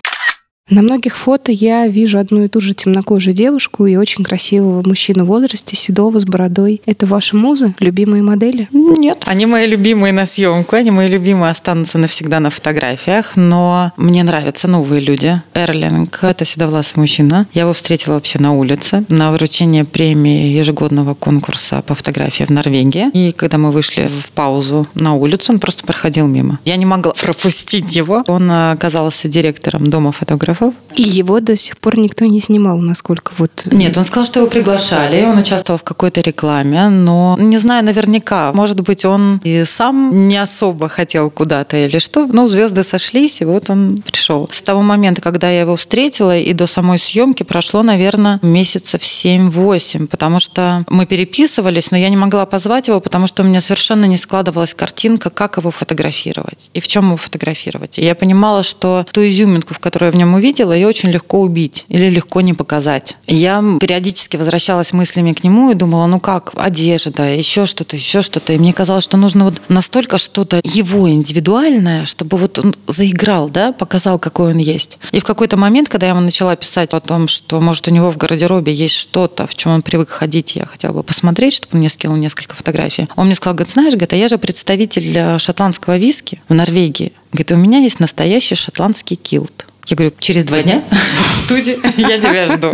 На 0.69 0.81
многих 0.81 1.17
фото 1.17 1.51
я 1.51 1.87
вижу 1.87 2.19
одну 2.19 2.45
и 2.45 2.47
ту 2.47 2.61
же 2.61 2.73
темнокожую 2.73 3.33
девушку 3.33 3.85
и 3.85 3.97
очень 3.97 4.23
красивого 4.23 4.81
мужчину 4.87 5.25
в 5.25 5.27
возрасте, 5.27 5.75
седого, 5.75 6.21
с 6.21 6.23
бородой. 6.23 6.81
Это 6.85 7.05
ваши 7.05 7.35
музы, 7.35 7.75
любимые 7.79 8.23
модели? 8.23 8.69
Нет. 8.71 9.17
Они 9.25 9.45
мои 9.45 9.67
любимые 9.67 10.13
на 10.13 10.25
съемку, 10.25 10.77
они 10.77 10.89
мои 10.89 11.09
любимые 11.09 11.51
останутся 11.51 11.97
навсегда 11.97 12.39
на 12.39 12.49
фотографиях, 12.49 13.35
но 13.35 13.91
мне 13.97 14.23
нравятся 14.23 14.69
новые 14.69 15.01
люди. 15.01 15.41
Эрлинг— 15.53 16.19
это 16.23 16.45
седовласый 16.45 16.97
мужчина. 17.01 17.45
Я 17.53 17.63
его 17.63 17.73
встретила 17.73 18.13
вообще 18.13 18.39
на 18.39 18.53
улице 18.53 19.03
на 19.09 19.33
вручение 19.33 19.83
премии 19.83 20.47
ежегодного 20.47 21.13
конкурса 21.13 21.83
по 21.85 21.93
фотографии 21.93 22.45
в 22.45 22.51
Норвегии. 22.51 23.09
И 23.11 23.33
когда 23.33 23.57
мы 23.57 23.71
вышли 23.71 24.07
в 24.07 24.31
паузу 24.31 24.87
на 24.93 25.13
улицу, 25.13 25.51
он 25.51 25.59
просто 25.59 25.83
проходил 25.83 26.25
мимо. 26.25 26.59
Я 26.63 26.77
не 26.77 26.85
могла 26.85 27.11
пропустить 27.21 27.93
его. 27.97 28.23
Он 28.27 28.49
оказался 28.49 29.27
директором 29.27 29.87
дома 29.87 30.13
фотографов 30.53 30.73
и 30.95 31.03
его 31.03 31.39
до 31.39 31.55
сих 31.55 31.77
пор 31.77 31.97
никто 31.97 32.25
не 32.25 32.39
снимал, 32.39 32.77
насколько 32.77 33.33
вот... 33.37 33.51
Нет, 33.71 33.97
он 33.97 34.05
сказал, 34.05 34.25
что 34.25 34.39
его 34.39 34.49
приглашали, 34.49 35.23
он 35.23 35.39
участвовал 35.39 35.79
в 35.79 35.83
какой-то 35.83 36.21
рекламе, 36.21 36.89
но 36.89 37.35
не 37.39 37.57
знаю 37.57 37.83
наверняка. 37.83 38.53
Может 38.53 38.81
быть, 38.81 39.05
он 39.05 39.41
и 39.43 39.63
сам 39.65 40.27
не 40.27 40.37
особо 40.37 40.89
хотел 40.89 41.31
куда-то 41.31 41.77
или 41.77 41.97
что. 41.97 42.27
Но 42.27 42.45
звезды 42.45 42.83
сошлись, 42.83 43.41
и 43.41 43.45
вот 43.45 43.69
он 43.69 43.97
пришел. 44.05 44.47
С 44.51 44.61
того 44.61 44.81
момента, 44.81 45.21
когда 45.21 45.49
я 45.49 45.61
его 45.61 45.75
встретила, 45.75 46.37
и 46.37 46.53
до 46.53 46.67
самой 46.67 46.99
съемки 46.99 47.43
прошло, 47.43 47.81
наверное, 47.83 48.39
месяцев 48.41 49.01
7-8, 49.01 50.07
потому 50.07 50.39
что 50.39 50.85
мы 50.89 51.05
переписывались, 51.05 51.91
но 51.91 51.97
я 51.97 52.09
не 52.09 52.17
могла 52.17 52.45
позвать 52.45 52.87
его, 52.87 52.99
потому 52.99 53.27
что 53.27 53.43
у 53.43 53.45
меня 53.45 53.61
совершенно 53.61 54.05
не 54.05 54.17
складывалась 54.17 54.73
картинка, 54.73 55.29
как 55.29 55.57
его 55.57 55.71
фотографировать 55.71 56.69
и 56.73 56.79
в 56.79 56.87
чем 56.87 57.07
его 57.07 57.17
фотографировать. 57.17 57.97
И 57.97 58.03
я 58.03 58.15
понимала, 58.15 58.63
что 58.63 59.05
ту 59.11 59.21
изюминку, 59.21 59.73
в 59.73 59.79
которой 59.79 60.05
я 60.05 60.11
в 60.11 60.15
нем 60.15 60.33
увидела, 60.33 60.42
увидела, 60.43 60.73
ее 60.73 60.87
очень 60.87 61.09
легко 61.09 61.39
убить 61.41 61.85
или 61.87 62.09
легко 62.09 62.41
не 62.41 62.53
показать. 62.53 63.15
Я 63.27 63.63
периодически 63.79 64.35
возвращалась 64.35 64.91
мыслями 64.91 65.31
к 65.31 65.43
нему 65.43 65.71
и 65.71 65.73
думала, 65.73 66.05
ну 66.07 66.19
как, 66.19 66.51
одежда, 66.55 67.33
еще 67.33 67.65
что-то, 67.65 67.95
еще 67.95 68.21
что-то. 68.21 68.51
И 68.51 68.57
мне 68.57 68.73
казалось, 68.73 69.05
что 69.05 69.15
нужно 69.15 69.45
вот 69.45 69.61
настолько 69.69 70.17
что-то 70.17 70.59
его 70.63 71.09
индивидуальное, 71.09 72.05
чтобы 72.05 72.37
вот 72.37 72.59
он 72.59 72.75
заиграл, 72.87 73.49
да, 73.49 73.71
показал, 73.71 74.19
какой 74.19 74.51
он 74.51 74.57
есть. 74.57 74.97
И 75.13 75.19
в 75.19 75.23
какой-то 75.23 75.55
момент, 75.55 75.87
когда 75.87 76.07
я 76.07 76.11
ему 76.11 76.21
начала 76.21 76.55
писать 76.57 76.93
о 76.93 76.99
том, 76.99 77.29
что, 77.29 77.61
может, 77.61 77.87
у 77.87 77.91
него 77.91 78.11
в 78.11 78.17
гардеробе 78.17 78.73
есть 78.73 78.95
что-то, 78.95 79.47
в 79.47 79.55
чем 79.55 79.71
он 79.71 79.81
привык 79.81 80.09
ходить, 80.09 80.55
я 80.55 80.65
хотела 80.65 80.91
бы 80.91 81.03
посмотреть, 81.03 81.53
чтобы 81.53 81.75
он 81.75 81.79
мне 81.79 81.89
скинул 81.89 82.17
несколько 82.17 82.55
фотографий. 82.55 83.07
Он 83.15 83.27
мне 83.27 83.35
сказал, 83.35 83.55
говорит, 83.55 83.71
знаешь, 83.71 83.93
говорит, 83.93 84.13
а 84.13 84.17
я 84.17 84.27
же 84.27 84.37
представитель 84.37 85.17
э, 85.17 85.39
шотландского 85.39 85.97
виски 85.97 86.41
в 86.49 86.53
Норвегии. 86.53 87.13
Говорит, 87.31 87.51
у 87.53 87.55
меня 87.55 87.79
есть 87.79 87.99
настоящий 87.99 88.55
шотландский 88.55 89.15
килт. 89.15 89.65
Я 89.87 89.95
говорю, 89.95 90.13
через 90.19 90.43
два 90.43 90.61
дня 90.63 90.81
в 90.91 91.35
студии 91.45 91.77
я 91.97 92.19
тебя 92.19 92.47
жду. 92.47 92.73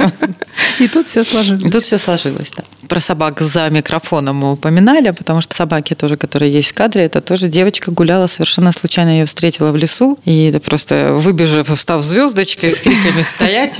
И 0.79 0.87
тут 0.87 1.07
все 1.07 1.23
сложилось. 1.23 1.63
И 1.63 1.69
тут 1.69 1.83
все 1.83 1.97
сложилось, 1.97 2.51
да. 2.55 2.63
Про 2.87 2.99
собак 3.01 3.41
за 3.41 3.69
микрофоном 3.69 4.37
мы 4.37 4.53
упоминали, 4.53 5.11
потому 5.11 5.41
что 5.41 5.55
собаки 5.55 5.93
тоже, 5.93 6.17
которые 6.17 6.51
есть 6.51 6.71
в 6.71 6.73
кадре, 6.73 7.03
это 7.03 7.21
тоже 7.21 7.47
девочка 7.47 7.91
гуляла 7.91 8.25
совершенно 8.27 8.71
случайно, 8.71 9.09
ее 9.09 9.25
встретила 9.25 9.71
в 9.71 9.75
лесу, 9.75 10.17
и 10.25 10.45
это 10.45 10.59
просто 10.59 11.13
выбежав, 11.13 11.69
встав 11.69 12.03
звездочкой, 12.03 12.71
с 12.71 12.79
криками 12.79 13.21
стоять, 13.21 13.73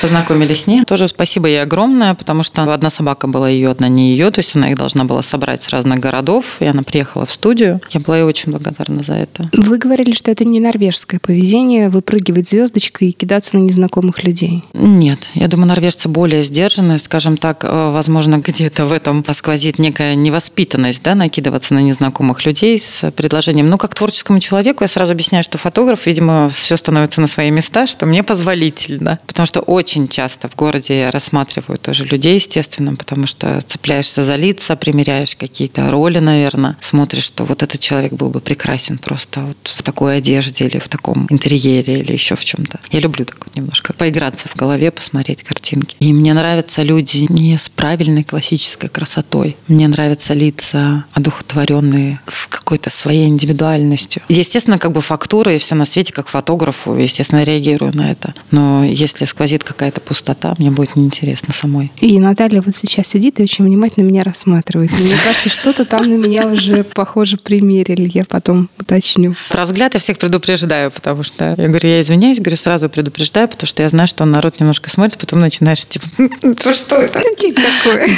познакомились 0.00 0.64
с 0.64 0.66
ней. 0.66 0.84
Тоже 0.84 1.08
спасибо 1.08 1.48
ей 1.48 1.62
огромное, 1.62 2.12
потому 2.14 2.42
что 2.42 2.70
одна 2.74 2.90
собака 2.90 3.28
была 3.28 3.48
ее, 3.48 3.70
одна 3.70 3.88
не 3.88 4.10
ее, 4.10 4.30
то 4.30 4.40
есть 4.40 4.54
она 4.56 4.70
их 4.70 4.76
должна 4.76 5.04
была 5.04 5.22
собрать 5.22 5.62
с 5.62 5.68
разных 5.70 5.98
городов, 5.98 6.56
и 6.60 6.66
она 6.66 6.82
приехала 6.82 7.24
в 7.24 7.32
студию. 7.32 7.80
Я 7.90 8.00
была 8.00 8.18
ей 8.18 8.24
очень 8.24 8.52
благодарна 8.52 9.02
за 9.02 9.14
это. 9.14 9.48
Вы 9.54 9.78
говорили, 9.78 10.12
что 10.12 10.30
это 10.30 10.44
не 10.44 10.60
норвежское 10.60 11.18
поведение, 11.18 11.88
выпрыгивать 11.88 12.37
звездочкой 12.46 13.08
и 13.08 13.12
кидаться 13.12 13.56
на 13.56 13.60
незнакомых 13.60 14.24
людей. 14.24 14.62
Нет, 14.74 15.28
я 15.34 15.48
думаю, 15.48 15.68
норвежцы 15.68 16.08
более 16.08 16.44
сдержанные, 16.44 16.98
скажем 16.98 17.36
так, 17.36 17.64
э, 17.64 17.90
возможно, 17.90 18.38
где-то 18.44 18.86
в 18.86 18.92
этом 18.92 19.24
сквозит 19.32 19.78
некая 19.78 20.14
невоспитанность, 20.14 21.02
да, 21.02 21.14
накидываться 21.14 21.74
на 21.74 21.80
незнакомых 21.80 22.44
людей 22.44 22.78
с 22.78 23.10
предложением. 23.12 23.68
Но 23.68 23.78
как 23.78 23.94
творческому 23.94 24.40
человеку 24.40 24.84
я 24.84 24.88
сразу 24.88 25.12
объясняю, 25.12 25.44
что 25.44 25.58
фотограф, 25.58 26.06
видимо, 26.06 26.50
все 26.50 26.76
становится 26.76 27.20
на 27.20 27.26
свои 27.26 27.50
места, 27.50 27.86
что 27.86 28.06
мне 28.06 28.22
позволительно. 28.22 29.18
Потому 29.26 29.46
что 29.46 29.60
очень 29.60 30.08
часто 30.08 30.48
в 30.48 30.56
городе 30.56 30.98
я 31.00 31.10
рассматриваю 31.10 31.78
тоже 31.78 32.04
людей, 32.04 32.34
естественно, 32.34 32.94
потому 32.94 33.26
что 33.26 33.60
цепляешься 33.60 34.22
за 34.22 34.36
лица, 34.36 34.76
примеряешь 34.76 35.36
какие-то 35.36 35.90
роли, 35.90 36.18
наверное, 36.18 36.76
смотришь, 36.80 37.24
что 37.24 37.44
вот 37.44 37.62
этот 37.62 37.80
человек 37.80 38.12
был 38.12 38.30
бы 38.30 38.40
прекрасен 38.40 38.98
просто 38.98 39.40
вот 39.40 39.56
в 39.62 39.82
такой 39.82 40.18
одежде 40.18 40.64
или 40.66 40.78
в 40.78 40.88
таком 40.88 41.26
интерьере 41.30 42.00
или 42.00 42.12
еще 42.12 42.27
в 42.36 42.44
чем-то. 42.44 42.80
Я 42.90 43.00
люблю 43.00 43.24
так 43.24 43.38
вот 43.44 43.56
немножко 43.56 43.92
поиграться 43.92 44.48
в 44.48 44.56
голове, 44.56 44.90
посмотреть 44.90 45.42
картинки. 45.42 45.96
И 46.00 46.12
мне 46.12 46.32
нравятся 46.34 46.82
люди 46.82 47.26
не 47.28 47.56
с 47.56 47.68
правильной 47.68 48.24
классической 48.24 48.88
красотой. 48.88 49.56
Мне 49.68 49.88
нравятся 49.88 50.34
лица 50.34 51.04
одухотворенные, 51.12 52.20
с 52.26 52.46
какой-то 52.46 52.90
своей 52.90 53.28
индивидуальностью. 53.28 54.22
Естественно, 54.28 54.78
как 54.78 54.92
бы 54.92 55.00
фактура 55.00 55.54
и 55.54 55.58
все 55.58 55.74
на 55.74 55.84
свете, 55.84 56.12
как 56.12 56.28
фотографу, 56.28 56.94
естественно, 56.96 57.42
реагирую 57.42 57.96
на 57.96 58.10
это. 58.10 58.34
Но 58.50 58.84
если 58.84 59.24
сквозит 59.24 59.64
какая-то 59.64 60.00
пустота, 60.00 60.54
мне 60.58 60.70
будет 60.70 60.96
неинтересно 60.96 61.54
самой. 61.54 61.90
И 62.00 62.18
Наталья 62.18 62.60
вот 62.60 62.74
сейчас 62.76 63.06
сидит 63.06 63.40
и 63.40 63.42
очень 63.42 63.64
внимательно 63.64 64.04
меня 64.04 64.22
рассматривает. 64.22 64.90
Мне 64.92 65.14
кажется, 65.24 65.48
что-то 65.48 65.84
там 65.84 66.02
на 66.02 66.14
меня 66.14 66.46
уже, 66.46 66.84
похоже, 66.84 67.36
примерили. 67.38 68.10
Я 68.12 68.24
потом 68.24 68.68
уточню. 68.78 69.34
Про 69.48 69.64
взгляд 69.64 69.94
я 69.94 70.00
всех 70.00 70.18
предупреждаю, 70.18 70.90
потому 70.90 71.22
что 71.22 71.54
я 71.56 71.68
говорю, 71.68 71.88
я 71.88 72.00
извиняюсь, 72.00 72.17
извиняюсь, 72.18 72.40
говорю, 72.40 72.56
сразу 72.56 72.88
предупреждаю, 72.88 73.48
потому 73.48 73.66
что 73.66 73.82
я 73.82 73.88
знаю, 73.88 74.08
что 74.08 74.24
народ 74.24 74.60
немножко 74.60 74.90
смотрит, 74.90 75.18
потом 75.18 75.40
начинаешь, 75.40 75.86
типа, 75.86 76.06
что 76.72 76.96
это? 76.96 77.20
Что 77.20 77.52
такое? 77.54 78.08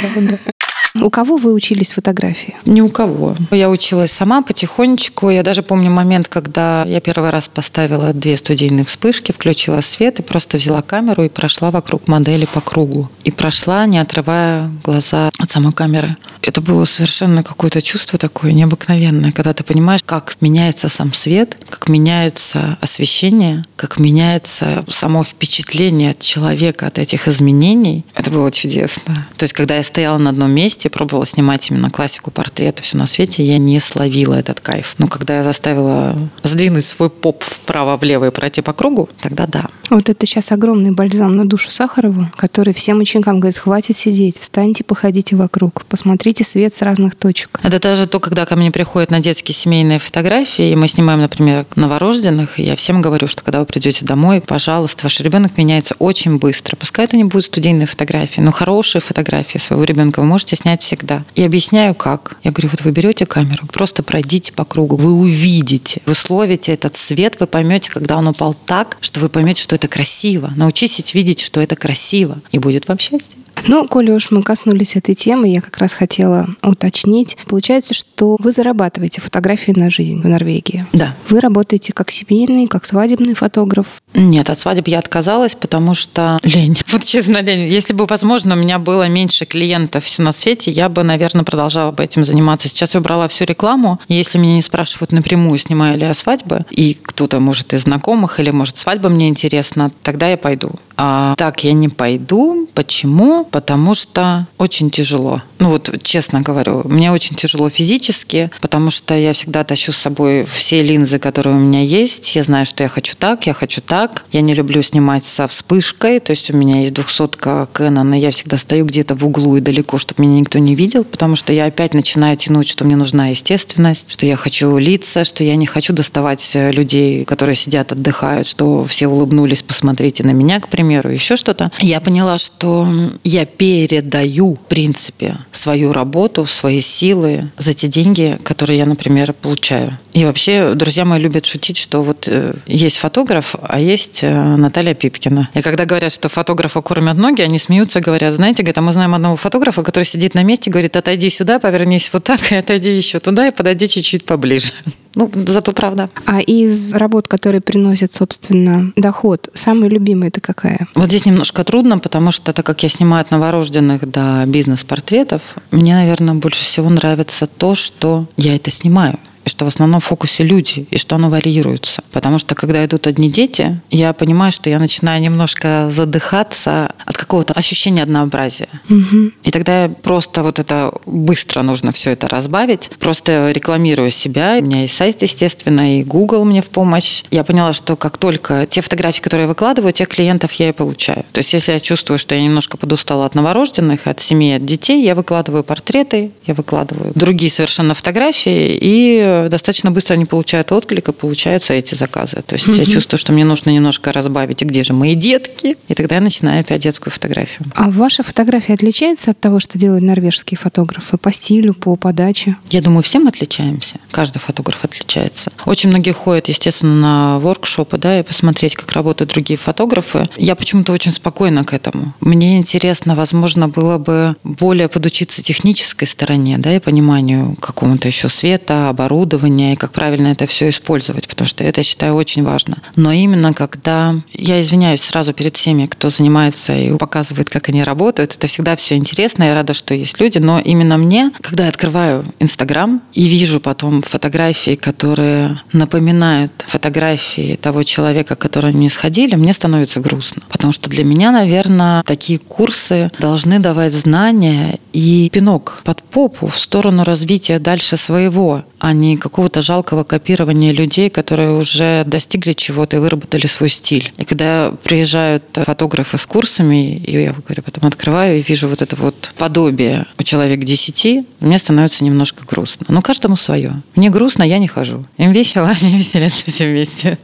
У 0.95 1.09
кого 1.09 1.37
вы 1.37 1.53
учились 1.53 1.93
фотографии? 1.93 2.55
Ни 2.65 2.81
у 2.81 2.89
кого. 2.89 3.35
Я 3.51 3.69
училась 3.69 4.11
сама 4.11 4.41
потихонечку. 4.41 5.29
Я 5.29 5.41
даже 5.41 5.63
помню 5.63 5.89
момент, 5.89 6.27
когда 6.27 6.83
я 6.83 6.99
первый 6.99 7.29
раз 7.29 7.47
поставила 7.47 8.13
две 8.13 8.35
студийные 8.35 8.83
вспышки, 8.83 9.31
включила 9.31 9.79
свет 9.81 10.19
и 10.19 10.23
просто 10.23 10.57
взяла 10.57 10.81
камеру 10.81 11.23
и 11.23 11.29
прошла 11.29 11.71
вокруг 11.71 12.07
модели 12.07 12.45
по 12.45 12.59
кругу. 12.59 13.09
И 13.23 13.31
прошла, 13.31 13.85
не 13.85 13.99
отрывая 13.99 14.69
глаза 14.83 15.29
от 15.39 15.49
самой 15.49 15.71
камеры. 15.71 16.17
Это 16.41 16.59
было 16.59 16.85
совершенно 16.85 17.43
какое-то 17.43 17.81
чувство 17.81 18.17
такое 18.17 18.51
необыкновенное, 18.51 19.31
когда 19.31 19.53
ты 19.53 19.63
понимаешь, 19.63 20.01
как 20.05 20.35
меняется 20.41 20.89
сам 20.89 21.13
свет, 21.13 21.55
как 21.69 21.87
меняется 21.87 22.77
освещение, 22.81 23.63
как 23.75 23.99
меняется 23.99 24.83
само 24.87 25.23
впечатление 25.23 26.11
от 26.11 26.19
человека, 26.19 26.87
от 26.87 26.97
этих 26.97 27.27
изменений. 27.27 28.05
Это 28.15 28.31
было 28.31 28.51
чудесно. 28.51 29.27
То 29.37 29.43
есть, 29.43 29.53
когда 29.53 29.77
я 29.77 29.83
стояла 29.83 30.17
на 30.17 30.31
одном 30.31 30.51
месте, 30.51 30.80
пробовала 30.89 31.25
снимать 31.25 31.69
именно 31.69 31.89
классику 31.89 32.31
портрета, 32.31 32.83
все 32.83 32.97
на 32.97 33.07
свете, 33.07 33.43
я 33.43 33.57
не 33.57 33.79
словила 33.79 34.35
этот 34.35 34.59
кайф. 34.59 34.95
Но 34.97 35.07
когда 35.07 35.37
я 35.37 35.43
заставила 35.43 36.17
сдвинуть 36.43 36.85
свой 36.85 37.09
поп 37.09 37.43
вправо-влево 37.43 38.25
и 38.25 38.31
пройти 38.31 38.61
по 38.61 38.73
кругу, 38.73 39.09
тогда 39.21 39.47
да. 39.47 39.67
Вот 39.89 40.07
это 40.07 40.25
сейчас 40.25 40.53
огромный 40.53 40.91
бальзам 40.91 41.35
на 41.35 41.45
душу 41.45 41.69
Сахарову, 41.69 42.25
который 42.37 42.73
всем 42.73 42.99
ученикам 42.99 43.41
говорит, 43.41 43.57
хватит 43.57 43.97
сидеть, 43.97 44.39
встаньте, 44.39 44.85
походите 44.85 45.35
вокруг, 45.35 45.83
посмотрите 45.85 46.45
свет 46.45 46.73
с 46.73 46.81
разных 46.81 47.15
точек. 47.15 47.59
Это 47.61 47.77
даже 47.77 48.07
то, 48.07 48.21
когда 48.21 48.45
ко 48.45 48.55
мне 48.55 48.71
приходят 48.71 49.11
на 49.11 49.19
детские 49.19 49.53
семейные 49.53 49.99
фотографии, 49.99 50.71
и 50.71 50.75
мы 50.77 50.87
снимаем, 50.87 51.19
например, 51.19 51.65
новорожденных, 51.75 52.57
и 52.57 52.63
я 52.63 52.77
всем 52.77 53.01
говорю, 53.01 53.27
что 53.27 53.43
когда 53.43 53.59
вы 53.59 53.65
придете 53.65 54.05
домой, 54.05 54.39
пожалуйста, 54.39 55.03
ваш 55.03 55.19
ребенок 55.19 55.57
меняется 55.57 55.95
очень 55.99 56.37
быстро. 56.37 56.77
Пускай 56.77 57.03
это 57.03 57.17
не 57.17 57.25
будут 57.25 57.43
студийные 57.43 57.85
фотографии, 57.85 58.39
но 58.39 58.51
хорошие 58.51 59.01
фотографии 59.01 59.57
своего 59.57 59.83
ребенка 59.83 60.21
вы 60.21 60.25
можете 60.25 60.55
снять 60.55 60.70
всегда. 60.79 61.23
И 61.35 61.43
объясняю, 61.43 61.93
как. 61.95 62.37
Я 62.43 62.51
говорю, 62.51 62.69
вот 62.69 62.81
вы 62.81 62.91
берете 62.91 63.25
камеру, 63.25 63.67
просто 63.71 64.03
пройдите 64.03 64.53
по 64.53 64.63
кругу, 64.63 64.95
вы 64.95 65.13
увидите, 65.13 66.01
вы 66.05 66.13
словите 66.13 66.71
этот 66.71 66.95
свет, 66.95 67.37
вы 67.39 67.47
поймете, 67.47 67.91
когда 67.91 68.17
он 68.17 68.27
упал 68.27 68.53
так, 68.53 68.97
что 69.01 69.19
вы 69.19 69.29
поймете, 69.29 69.61
что 69.61 69.75
это 69.75 69.87
красиво. 69.87 70.51
Научитесь 70.55 71.13
видеть, 71.13 71.41
что 71.41 71.59
это 71.61 71.75
красиво, 71.75 72.39
и 72.51 72.59
будет 72.59 72.87
вам 72.87 72.99
счастье. 72.99 73.37
Ну, 73.67 73.87
коли 73.87 74.11
уж 74.11 74.31
мы 74.31 74.41
коснулись 74.41 74.95
этой 74.95 75.15
темы, 75.15 75.47
я 75.49 75.61
как 75.61 75.77
раз 75.77 75.93
хотела 75.93 76.47
уточнить. 76.63 77.37
Получается, 77.45 77.93
что 77.93 78.37
вы 78.39 78.51
зарабатываете 78.51 79.21
фотографии 79.21 79.71
на 79.71 79.89
жизнь 79.89 80.21
в 80.21 80.27
Норвегии. 80.27 80.85
Да. 80.93 81.15
Вы 81.29 81.39
работаете 81.39 81.93
как 81.93 82.11
семейный, 82.11 82.67
как 82.67 82.85
свадебный 82.85 83.33
фотограф. 83.33 84.01
Нет, 84.13 84.49
от 84.49 84.59
свадеб 84.59 84.87
я 84.87 84.99
отказалась, 84.99 85.55
потому 85.55 85.93
что 85.93 86.39
лень. 86.43 86.77
Вот 86.91 87.05
честно, 87.05 87.41
лень. 87.41 87.69
Если 87.69 87.93
бы, 87.93 88.05
возможно, 88.05 88.55
у 88.55 88.57
меня 88.57 88.77
было 88.77 89.07
меньше 89.07 89.45
клиентов 89.45 90.05
на 90.19 90.31
свете, 90.33 90.71
я 90.71 90.89
бы, 90.89 91.03
наверное, 91.03 91.43
продолжала 91.43 91.91
бы 91.91 92.03
этим 92.03 92.25
заниматься. 92.25 92.67
Сейчас 92.67 92.93
я 92.93 92.99
убрала 92.99 93.27
всю 93.27 93.45
рекламу. 93.45 93.99
Если 94.07 94.37
меня 94.37 94.55
не 94.55 94.61
спрашивают 94.61 95.11
напрямую, 95.13 95.57
снимаю 95.57 95.97
ли 95.97 96.05
я 96.05 96.13
свадьбы, 96.13 96.65
и 96.71 96.97
кто-то, 97.01 97.39
может, 97.39 97.73
из 97.73 97.83
знакомых, 97.83 98.39
или, 98.39 98.51
может, 98.51 98.77
свадьба 98.77 99.09
мне 99.09 99.29
интересна, 99.29 99.91
тогда 100.03 100.29
я 100.29 100.37
пойду. 100.37 100.71
А 100.97 101.33
так 101.37 101.63
я 101.63 101.73
не 101.73 101.89
пойду. 101.89 102.69
Почему? 102.73 103.43
Потому 103.51 103.95
что 103.95 104.47
очень 104.57 104.89
тяжело. 104.89 105.41
Ну 105.59 105.69
вот, 105.69 105.93
честно 106.01 106.41
говорю, 106.41 106.81
мне 106.85 107.11
очень 107.11 107.35
тяжело 107.35 107.69
физически, 107.69 108.49
потому 108.61 108.89
что 108.89 109.15
я 109.15 109.33
всегда 109.33 109.63
тащу 109.63 109.91
с 109.91 109.97
собой 109.97 110.45
все 110.45 110.81
линзы, 110.81 111.19
которые 111.19 111.55
у 111.55 111.59
меня 111.59 111.81
есть. 111.81 112.35
Я 112.35 112.43
знаю, 112.43 112.65
что 112.65 112.83
я 112.83 112.89
хочу 112.89 113.15
так, 113.17 113.45
я 113.45 113.53
хочу 113.53 113.81
так. 113.81 114.25
Я 114.31 114.41
не 114.41 114.53
люблю 114.53 114.81
снимать 114.81 115.25
со 115.25 115.47
вспышкой, 115.47 116.19
то 116.19 116.31
есть 116.31 116.49
у 116.49 116.57
меня 116.57 116.79
есть 116.79 116.93
двухсотка 116.93 117.67
Canon, 117.73 118.17
и 118.17 118.19
я 118.19 118.31
всегда 118.31 118.57
стою 118.57 118.85
где-то 118.85 119.15
в 119.15 119.25
углу 119.25 119.57
и 119.57 119.61
далеко, 119.61 119.97
чтобы 119.97 120.23
меня 120.23 120.39
никто 120.39 120.57
не 120.57 120.73
видел, 120.73 121.03
потому 121.03 121.35
что 121.35 121.53
я 121.53 121.65
опять 121.65 121.93
начинаю 121.93 122.37
тянуть, 122.37 122.67
что 122.67 122.85
мне 122.85 122.95
нужна 122.95 123.27
естественность, 123.27 124.09
что 124.09 124.25
я 124.25 124.35
хочу 124.35 124.77
лица, 124.77 125.25
что 125.25 125.43
я 125.43 125.55
не 125.55 125.65
хочу 125.65 125.93
доставать 125.93 126.51
людей, 126.55 127.25
которые 127.25 127.55
сидят, 127.55 127.91
отдыхают, 127.91 128.47
что 128.47 128.85
все 128.85 129.07
улыбнулись, 129.07 129.61
посмотрите 129.61 130.23
на 130.23 130.31
меня, 130.31 130.59
к 130.59 130.69
примеру, 130.69 131.09
еще 131.09 131.35
что-то, 131.35 131.71
я 131.79 131.99
поняла, 131.99 132.37
что 132.37 132.87
я 133.23 133.40
передаю, 133.45 134.55
в 134.55 134.59
принципе, 134.59 135.37
свою 135.51 135.93
работу, 135.93 136.45
свои 136.45 136.81
силы 136.81 137.51
за 137.57 137.73
те 137.73 137.87
деньги, 137.87 138.37
которые 138.43 138.79
я, 138.79 138.85
например, 138.85 139.33
получаю. 139.33 139.97
И 140.13 140.25
вообще, 140.25 140.73
друзья 140.73 141.05
мои 141.05 141.19
любят 141.19 141.45
шутить, 141.45 141.77
что 141.77 142.03
вот 142.03 142.27
э, 142.27 142.53
есть 142.65 142.97
фотограф, 142.97 143.55
а 143.61 143.79
есть 143.79 144.23
э, 144.23 144.55
Наталья 144.55 144.93
Пипкина. 144.93 145.49
И 145.53 145.61
когда 145.61 145.85
говорят, 145.85 146.11
что 146.11 146.29
фотографа 146.29 146.81
кормят 146.81 147.17
ноги, 147.17 147.41
они 147.41 147.57
смеются, 147.59 148.01
говорят, 148.01 148.33
знаете, 148.33 148.63
говорят, 148.63 148.77
а 148.79 148.81
мы 148.81 148.91
знаем 148.91 149.15
одного 149.15 149.35
фотографа, 149.35 149.83
который 149.83 150.03
сидит 150.03 150.35
на 150.35 150.43
месте, 150.43 150.69
говорит, 150.69 150.97
отойди 150.97 151.29
сюда, 151.29 151.59
повернись 151.59 152.09
вот 152.11 152.23
так, 152.23 152.51
и 152.51 152.55
отойди 152.55 152.89
еще 152.89 153.19
туда, 153.19 153.47
и 153.47 153.51
подойди 153.51 153.87
чуть-чуть 153.87 154.25
поближе. 154.25 154.73
Ну, 155.15 155.29
зато 155.47 155.73
правда. 155.73 156.09
А 156.25 156.39
из 156.39 156.93
работ, 156.93 157.27
которые 157.27 157.61
приносят, 157.61 158.13
собственно, 158.13 158.91
доход, 158.95 159.49
самая 159.53 159.89
любимая 159.89 160.29
это 160.29 160.41
какая? 160.41 160.87
Вот 160.95 161.07
здесь 161.07 161.25
немножко 161.25 161.63
трудно, 161.63 161.99
потому 161.99 162.31
что, 162.31 162.53
так 162.53 162.65
как 162.65 162.83
я 162.83 162.89
снимаю 162.89 163.21
от 163.21 163.31
новорожденных 163.31 164.09
до 164.09 164.43
бизнес-портретов, 164.47 165.41
мне, 165.71 165.93
наверное, 165.95 166.35
больше 166.35 166.61
всего 166.61 166.89
нравится 166.89 167.47
то, 167.47 167.75
что 167.75 168.27
я 168.37 168.55
это 168.55 168.71
снимаю 168.71 169.19
и 169.45 169.49
что 169.49 169.65
в 169.65 169.67
основном 169.67 169.99
в 169.99 170.05
фокусе 170.05 170.43
люди, 170.43 170.85
и 170.91 170.97
что 170.97 171.15
оно 171.15 171.29
варьируется. 171.29 172.03
Потому 172.11 172.39
что 172.39 172.55
когда 172.55 172.83
идут 172.85 173.07
одни 173.07 173.29
дети, 173.29 173.79
я 173.89 174.13
понимаю, 174.13 174.51
что 174.51 174.69
я 174.69 174.79
начинаю 174.79 175.21
немножко 175.21 175.89
задыхаться 175.91 176.93
от 177.05 177.17
какого-то 177.17 177.53
ощущения 177.53 178.03
однообразия. 178.03 178.69
Угу. 178.89 179.31
И 179.43 179.51
тогда 179.51 179.89
просто 180.01 180.43
вот 180.43 180.59
это 180.59 180.93
быстро 181.05 181.61
нужно 181.61 181.91
все 181.91 182.11
это 182.11 182.27
разбавить. 182.27 182.89
Просто 182.99 183.51
рекламирую 183.51 184.11
себя. 184.11 184.57
У 184.59 184.63
меня 184.63 184.83
есть 184.83 184.95
сайт, 184.95 185.21
естественно, 185.21 185.99
и 185.99 186.03
Google 186.03 186.45
мне 186.45 186.61
в 186.61 186.69
помощь. 186.69 187.23
Я 187.31 187.43
поняла, 187.43 187.73
что 187.73 187.95
как 187.95 188.17
только 188.17 188.67
те 188.69 188.81
фотографии, 188.81 189.21
которые 189.21 189.43
я 189.43 189.47
выкладываю, 189.47 189.93
тех 189.93 190.07
клиентов 190.07 190.53
я 190.53 190.69
и 190.69 190.71
получаю. 190.73 191.25
То 191.31 191.39
есть 191.39 191.53
если 191.53 191.73
я 191.73 191.79
чувствую, 191.79 192.17
что 192.17 192.35
я 192.35 192.41
немножко 192.41 192.77
подустала 192.77 193.25
от 193.25 193.35
новорожденных, 193.35 194.07
от 194.07 194.19
семьи, 194.19 194.53
от 194.53 194.65
детей, 194.65 195.03
я 195.03 195.15
выкладываю 195.15 195.63
портреты, 195.63 196.31
я 196.45 196.53
выкладываю 196.53 197.11
другие 197.15 197.51
совершенно 197.51 197.93
фотографии, 197.93 198.77
и 198.79 199.30
достаточно 199.49 199.91
быстро 199.91 200.13
они 200.15 200.25
получают 200.25 200.71
отклик, 200.71 201.09
и 201.09 201.11
получаются 201.11 201.73
эти 201.73 201.95
заказы. 201.95 202.43
То 202.45 202.55
есть 202.55 202.67
mm-hmm. 202.67 202.77
я 202.77 202.85
чувствую, 202.85 203.17
что 203.19 203.33
мне 203.33 203.45
нужно 203.45 203.69
немножко 203.69 204.11
разбавить, 204.11 204.61
и 204.61 204.65
где 204.65 204.83
же 204.83 204.93
мои 204.93 205.15
детки? 205.15 205.77
И 205.87 205.93
тогда 205.93 206.15
я 206.15 206.21
начинаю 206.21 206.61
опять 206.61 206.81
детскую 206.81 207.11
фотографию. 207.11 207.67
А 207.75 207.89
ваша 207.89 208.23
фотография 208.23 208.73
отличается 208.73 209.31
от 209.31 209.39
того, 209.39 209.59
что 209.59 209.77
делают 209.77 210.03
норвежские 210.03 210.57
фотографы 210.57 211.17
по 211.17 211.31
стилю, 211.31 211.73
по 211.73 211.95
подаче? 211.95 212.55
Я 212.69 212.81
думаю, 212.81 213.03
всем 213.03 213.27
отличаемся. 213.27 213.97
Каждый 214.11 214.39
фотограф 214.39 214.83
отличается. 214.83 215.51
Очень 215.65 215.89
многие 215.89 216.11
ходят, 216.11 216.47
естественно, 216.47 216.95
на 216.95 217.39
воркшопы, 217.39 217.97
да, 217.97 218.19
и 218.19 218.23
посмотреть, 218.23 218.75
как 218.75 218.91
работают 218.91 219.31
другие 219.31 219.57
фотографы. 219.57 220.27
Я 220.37 220.55
почему-то 220.55 220.93
очень 220.93 221.11
спокойна 221.11 221.63
к 221.63 221.73
этому. 221.73 222.13
Мне 222.19 222.57
интересно, 222.57 223.15
возможно, 223.15 223.67
было 223.67 223.97
бы 223.97 224.35
более 224.43 224.87
подучиться 224.87 225.41
технической 225.41 226.07
стороне, 226.07 226.57
да, 226.57 226.75
и 226.75 226.79
пониманию 226.79 227.55
какому-то 227.59 228.07
еще 228.07 228.29
света, 228.29 228.89
оборудования, 228.89 229.20
оборудование 229.21 229.73
и 229.73 229.75
как 229.75 229.91
правильно 229.91 230.29
это 230.29 230.47
все 230.47 230.69
использовать, 230.69 231.27
потому 231.27 231.47
что 231.47 231.63
это, 231.63 231.81
я 231.81 231.83
считаю, 231.83 232.15
очень 232.15 232.43
важно. 232.43 232.77
Но 232.95 233.11
именно 233.11 233.53
когда, 233.53 234.15
я 234.33 234.59
извиняюсь 234.61 235.01
сразу 235.01 235.33
перед 235.33 235.55
всеми, 235.55 235.85
кто 235.85 236.09
занимается 236.09 236.75
и 236.75 236.97
показывает, 236.97 237.49
как 237.49 237.69
они 237.69 237.83
работают, 237.83 238.35
это 238.35 238.47
всегда 238.47 238.75
все 238.75 238.95
интересно, 238.95 239.43
я 239.43 239.53
рада, 239.53 239.73
что 239.73 239.93
есть 239.93 240.19
люди, 240.19 240.39
но 240.39 240.59
именно 240.59 240.97
мне, 240.97 241.31
когда 241.41 241.63
я 241.63 241.69
открываю 241.69 242.25
Инстаграм 242.39 243.01
и 243.13 243.23
вижу 243.25 243.59
потом 243.59 244.01
фотографии, 244.01 244.75
которые 244.75 245.61
напоминают 245.73 246.51
фотографии 246.67 247.59
того 247.61 247.83
человека, 247.83 248.35
которые 248.35 248.73
мне 248.73 248.89
сходили, 248.89 249.35
мне 249.35 249.53
становится 249.53 249.99
грустно. 249.99 250.41
Потому 250.49 250.73
что 250.73 250.89
для 250.89 251.03
меня, 251.03 251.31
наверное, 251.31 252.01
такие 252.03 252.39
курсы 252.39 253.11
должны 253.19 253.59
давать 253.59 253.93
знания 253.93 254.79
и 254.93 255.29
пинок 255.31 255.81
под 255.83 256.03
попу 256.03 256.47
в 256.47 256.57
сторону 256.57 257.03
развития 257.03 257.59
дальше 257.59 257.97
своего, 257.97 258.63
а 258.81 258.93
не 258.93 259.10
какого-то 259.17 259.61
жалкого 259.61 260.03
копирования 260.03 260.71
людей, 260.71 261.09
которые 261.09 261.51
уже 261.51 262.03
достигли 262.05 262.53
чего-то 262.53 262.97
и 262.97 262.99
выработали 262.99 263.47
свой 263.47 263.69
стиль. 263.69 264.11
И 264.17 264.25
когда 264.25 264.73
приезжают 264.83 265.43
фотографы 265.53 266.17
с 266.17 266.25
курсами, 266.25 266.97
и 266.97 267.11
я 267.11 267.33
говорю, 267.33 267.63
потом 267.63 267.85
открываю 267.87 268.39
и 268.39 268.43
вижу 268.43 268.67
вот 268.67 268.81
это 268.81 268.95
вот 268.95 269.33
подобие 269.37 270.05
у 270.17 270.23
человека 270.23 270.65
10, 270.65 271.25
мне 271.39 271.57
становится 271.57 272.03
немножко 272.03 272.43
грустно. 272.45 272.85
Но 272.89 273.01
каждому 273.01 273.35
свое. 273.35 273.81
Мне 273.95 274.09
грустно, 274.09 274.43
я 274.43 274.57
не 274.57 274.67
хожу. 274.67 275.05
Им 275.17 275.31
весело, 275.31 275.69
они 275.81 275.97
веселятся 275.97 276.45
все 276.45 276.67
вместе. 276.67 277.17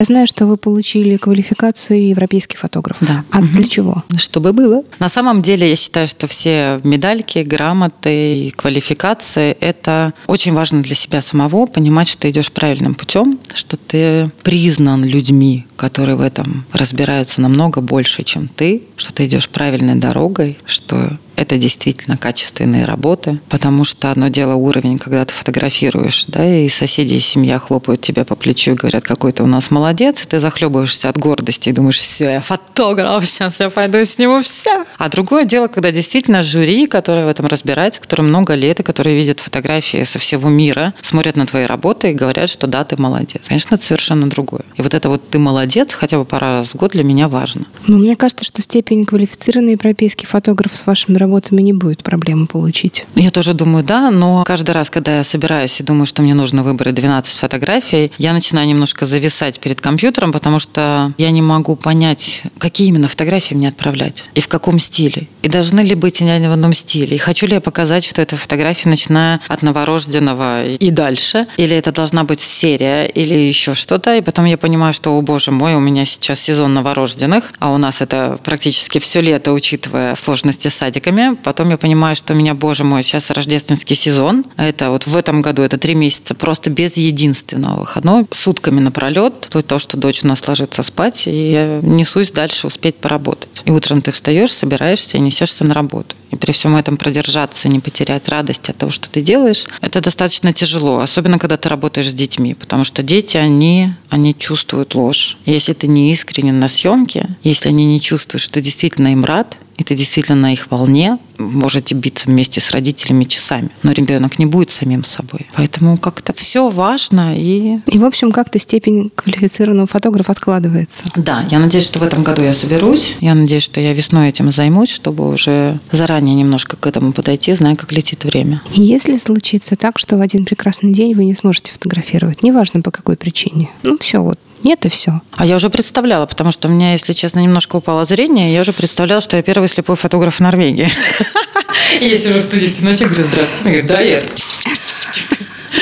Я 0.00 0.04
знаю, 0.04 0.28
что 0.28 0.46
вы 0.46 0.56
получили 0.56 1.16
квалификацию 1.16 2.10
европейский 2.10 2.56
фотограф. 2.56 2.98
Да. 3.00 3.24
А 3.32 3.38
угу. 3.40 3.48
для 3.48 3.64
чего? 3.64 4.04
Чтобы 4.16 4.52
было. 4.52 4.84
На 5.00 5.08
самом 5.08 5.42
деле, 5.42 5.68
я 5.68 5.74
считаю, 5.74 6.06
что 6.06 6.28
все 6.28 6.80
медальки, 6.84 7.40
грамоты 7.40 8.46
и 8.46 8.50
квалификации– 8.52 9.56
это 9.60 10.14
очень 10.28 10.52
важно 10.52 10.84
для 10.84 10.94
себя 10.94 11.20
самого, 11.20 11.66
понимать, 11.66 12.06
что 12.06 12.20
ты 12.20 12.30
идешь 12.30 12.52
правильным 12.52 12.94
путем, 12.94 13.40
что 13.52 13.76
ты 13.76 14.30
признан 14.44 15.02
людьми, 15.02 15.66
которые 15.74 16.14
в 16.14 16.20
этом 16.20 16.64
разбираются 16.72 17.40
намного 17.40 17.80
больше, 17.80 18.22
чем 18.22 18.46
ты, 18.46 18.84
что 18.96 19.12
ты 19.12 19.24
идешь 19.24 19.48
правильной 19.48 19.96
дорогой, 19.96 20.58
что 20.64 21.18
это 21.38 21.56
действительно 21.56 22.16
качественные 22.16 22.84
работы, 22.84 23.38
потому 23.48 23.84
что 23.84 24.10
одно 24.10 24.28
дело 24.28 24.54
уровень, 24.54 24.98
когда 24.98 25.24
ты 25.24 25.32
фотографируешь, 25.32 26.24
да, 26.26 26.44
и 26.44 26.68
соседи 26.68 27.14
и 27.14 27.20
семья 27.20 27.60
хлопают 27.60 28.00
тебя 28.00 28.24
по 28.24 28.34
плечу 28.34 28.72
и 28.72 28.74
говорят, 28.74 29.04
какой 29.04 29.32
ты 29.32 29.44
у 29.44 29.46
нас 29.46 29.70
молодец, 29.70 30.22
и 30.22 30.26
ты 30.26 30.40
захлебываешься 30.40 31.08
от 31.08 31.16
гордости 31.16 31.68
и 31.68 31.72
думаешь, 31.72 31.96
все, 31.96 32.28
я 32.30 32.40
фотограф, 32.40 33.24
сейчас 33.24 33.60
я 33.60 33.70
пойду 33.70 34.04
сниму 34.04 34.40
все. 34.40 34.84
А 34.98 35.08
другое 35.08 35.44
дело, 35.44 35.68
когда 35.68 35.92
действительно 35.92 36.42
жюри, 36.42 36.86
которое 36.86 37.24
в 37.24 37.28
этом 37.28 37.46
разбирается, 37.46 38.00
которое 38.00 38.24
много 38.24 38.54
лет, 38.54 38.80
и 38.80 38.82
которые 38.82 39.16
видят 39.16 39.38
фотографии 39.38 40.02
со 40.02 40.18
всего 40.18 40.48
мира, 40.48 40.92
смотрят 41.02 41.36
на 41.36 41.46
твои 41.46 41.66
работы 41.66 42.10
и 42.10 42.14
говорят, 42.14 42.50
что 42.50 42.66
да, 42.66 42.82
ты 42.82 43.00
молодец. 43.00 43.42
Конечно, 43.46 43.76
это 43.76 43.84
совершенно 43.84 44.26
другое. 44.26 44.62
И 44.76 44.82
вот 44.82 44.92
это 44.92 45.08
вот 45.08 45.30
ты 45.30 45.38
молодец 45.38 45.94
хотя 45.94 46.18
бы 46.18 46.24
пара 46.24 46.50
раз 46.50 46.70
в 46.70 46.76
год 46.76 46.92
для 46.92 47.04
меня 47.04 47.28
важно. 47.28 47.66
Но 47.86 47.98
мне 47.98 48.16
кажется, 48.16 48.44
что 48.44 48.60
степень 48.60 49.06
квалифицированный 49.06 49.72
европейский 49.72 50.26
фотограф 50.26 50.76
с 50.76 50.84
вашими 50.84 51.16
работами 51.16 51.27
не 51.50 51.72
будет 51.72 52.02
проблемы 52.02 52.46
получить. 52.46 53.04
Я 53.14 53.30
тоже 53.30 53.54
думаю, 53.54 53.84
да, 53.84 54.10
но 54.10 54.44
каждый 54.44 54.72
раз, 54.72 54.90
когда 54.90 55.18
я 55.18 55.24
собираюсь 55.24 55.80
и 55.80 55.84
думаю, 55.84 56.06
что 56.06 56.22
мне 56.22 56.34
нужно 56.34 56.62
выбрать 56.62 56.94
12 56.94 57.38
фотографий, 57.38 58.12
я 58.18 58.32
начинаю 58.32 58.66
немножко 58.66 59.06
зависать 59.06 59.60
перед 59.60 59.80
компьютером, 59.80 60.32
потому 60.32 60.58
что 60.58 61.12
я 61.18 61.30
не 61.30 61.42
могу 61.42 61.76
понять, 61.76 62.42
какие 62.58 62.88
именно 62.88 63.08
фотографии 63.08 63.54
мне 63.54 63.68
отправлять 63.68 64.24
и 64.34 64.40
в 64.40 64.48
каком 64.48 64.78
стиле. 64.78 65.28
И 65.42 65.48
должны 65.48 65.80
ли 65.80 65.94
быть 65.94 66.22
они 66.22 66.48
в 66.48 66.52
одном 66.52 66.72
стиле. 66.72 67.16
И 67.16 67.18
хочу 67.18 67.46
ли 67.46 67.54
я 67.54 67.60
показать, 67.60 68.04
что 68.04 68.22
эта 68.22 68.36
фотография, 68.36 68.88
начиная 68.88 69.40
от 69.48 69.62
новорожденного 69.62 70.64
и 70.64 70.90
дальше, 70.90 71.46
или 71.56 71.76
это 71.76 71.92
должна 71.92 72.24
быть 72.24 72.40
серия, 72.40 73.06
или 73.06 73.34
еще 73.34 73.74
что-то. 73.74 74.16
И 74.16 74.20
потом 74.20 74.44
я 74.44 74.56
понимаю, 74.56 74.92
что, 74.92 75.16
о 75.16 75.22
боже 75.22 75.50
мой, 75.50 75.74
у 75.74 75.80
меня 75.80 76.04
сейчас 76.04 76.40
сезон 76.40 76.74
новорожденных, 76.74 77.52
а 77.58 77.72
у 77.72 77.76
нас 77.76 78.02
это 78.02 78.38
практически 78.42 78.98
все 78.98 79.20
лето, 79.20 79.52
учитывая 79.52 80.14
сложности 80.14 80.68
с 80.68 80.74
садиками. 80.74 81.17
Потом 81.42 81.70
я 81.70 81.76
понимаю, 81.76 82.16
что 82.16 82.34
меня, 82.34 82.54
боже 82.54 82.84
мой, 82.84 83.02
сейчас 83.02 83.30
рождественский 83.30 83.96
сезон. 83.96 84.44
Это 84.56 84.90
вот 84.90 85.06
в 85.06 85.16
этом 85.16 85.42
году, 85.42 85.62
это 85.62 85.78
три 85.78 85.94
месяца 85.94 86.34
просто 86.34 86.70
без 86.70 86.96
единственного 86.96 87.80
выходного, 87.80 88.26
сутками 88.30 88.80
напролет, 88.80 89.46
вплоть 89.48 89.66
того, 89.66 89.78
что 89.78 89.96
дочь 89.96 90.24
у 90.24 90.28
нас 90.28 90.46
ложится 90.46 90.82
спать, 90.82 91.26
и 91.26 91.52
я 91.52 91.80
несусь 91.82 92.30
дальше 92.30 92.66
успеть 92.66 92.96
поработать. 92.96 93.62
И 93.64 93.70
утром 93.70 94.02
ты 94.02 94.12
встаешь, 94.12 94.52
собираешься 94.52 95.16
и 95.16 95.20
несешься 95.20 95.64
на 95.64 95.74
работу. 95.74 96.14
И 96.30 96.36
при 96.36 96.52
всем 96.52 96.76
этом 96.76 96.96
продержаться, 96.96 97.68
не 97.68 97.80
потерять 97.80 98.28
радость 98.28 98.68
от 98.68 98.76
того, 98.76 98.92
что 98.92 99.08
ты 99.08 99.22
делаешь, 99.22 99.64
это 99.80 100.00
достаточно 100.00 100.52
тяжело, 100.52 100.98
особенно 100.98 101.38
когда 101.38 101.56
ты 101.56 101.68
работаешь 101.68 102.10
с 102.10 102.14
детьми, 102.14 102.54
потому 102.54 102.84
что 102.84 103.02
дети, 103.02 103.36
они, 103.36 103.94
они 104.10 104.34
чувствуют 104.34 104.94
ложь. 104.94 105.38
Если 105.46 105.72
ты 105.72 105.86
не 105.86 106.12
искренен 106.12 106.58
на 106.60 106.68
съемке, 106.68 107.28
если 107.42 107.70
они 107.70 107.86
не 107.86 108.00
чувствуют, 108.00 108.42
что 108.42 108.60
действительно 108.60 109.12
им 109.12 109.24
рад, 109.24 109.56
и 109.78 109.84
ты 109.84 109.94
действительно 109.94 110.36
на 110.36 110.52
их 110.52 110.70
волне, 110.70 111.18
можете 111.38 111.94
биться 111.94 112.26
вместе 112.28 112.60
с 112.60 112.70
родителями 112.70 113.24
часами. 113.24 113.70
Но 113.82 113.92
ребенок 113.92 114.38
не 114.38 114.46
будет 114.46 114.70
самим 114.70 115.04
собой. 115.04 115.46
Поэтому 115.54 115.96
как-то 115.96 116.32
все 116.32 116.68
важно 116.68 117.36
и... 117.36 117.78
И, 117.86 117.98
в 117.98 118.04
общем, 118.04 118.32
как-то 118.32 118.58
степень 118.58 119.10
квалифицированного 119.14 119.86
фотографа 119.86 120.32
откладывается. 120.32 121.04
Да, 121.16 121.44
я 121.50 121.58
надеюсь, 121.58 121.84
что 121.84 121.98
в 121.98 122.02
этом 122.02 122.22
году 122.22 122.42
я 122.42 122.52
соберусь. 122.52 123.16
Я 123.20 123.34
надеюсь, 123.34 123.62
что 123.62 123.80
я 123.80 123.92
весной 123.92 124.28
этим 124.28 124.52
займусь, 124.52 124.90
чтобы 124.90 125.28
уже 125.28 125.78
заранее 125.92 126.34
немножко 126.34 126.76
к 126.76 126.86
этому 126.86 127.12
подойти, 127.12 127.54
зная, 127.54 127.76
как 127.76 127.92
летит 127.92 128.24
время. 128.24 128.62
И 128.74 128.82
если 128.82 129.18
случится 129.18 129.76
так, 129.76 129.98
что 129.98 130.16
в 130.16 130.20
один 130.20 130.44
прекрасный 130.44 130.92
день 130.92 131.14
вы 131.14 131.24
не 131.24 131.34
сможете 131.34 131.72
фотографировать, 131.72 132.42
неважно 132.42 132.82
по 132.82 132.90
какой 132.90 133.16
причине, 133.16 133.68
ну 133.82 133.98
все, 133.98 134.22
вот 134.22 134.38
нет 134.64 134.84
и 134.86 134.88
все. 134.88 135.20
А 135.36 135.46
я 135.46 135.56
уже 135.56 135.70
представляла, 135.70 136.26
потому 136.26 136.52
что 136.52 136.68
у 136.68 136.70
меня, 136.70 136.92
если 136.92 137.12
честно, 137.12 137.40
немножко 137.40 137.76
упало 137.76 138.04
зрение. 138.04 138.52
Я 138.52 138.62
уже 138.62 138.72
представляла, 138.72 139.20
что 139.20 139.36
я 139.36 139.42
первый 139.42 139.68
слепой 139.68 139.96
фотограф 139.96 140.36
в 140.36 140.40
Норвегии. 140.40 140.88
Я 142.00 142.16
сижу 142.16 142.38
в 142.38 142.42
студии 142.42 142.66
в 142.66 142.74
темноте, 142.74 143.04
говорю, 143.06 143.24
здравствуйте. 143.24 143.64
Мне 143.64 143.82
говорят, 143.82 143.86
да, 143.86 144.00
я 144.00 144.22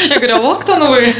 я 0.08 0.18
говорю, 0.18 0.36
а 0.36 0.40
вот 0.40 0.60
кто 0.60 0.76
ну 0.76 0.90
вы? 0.90 1.14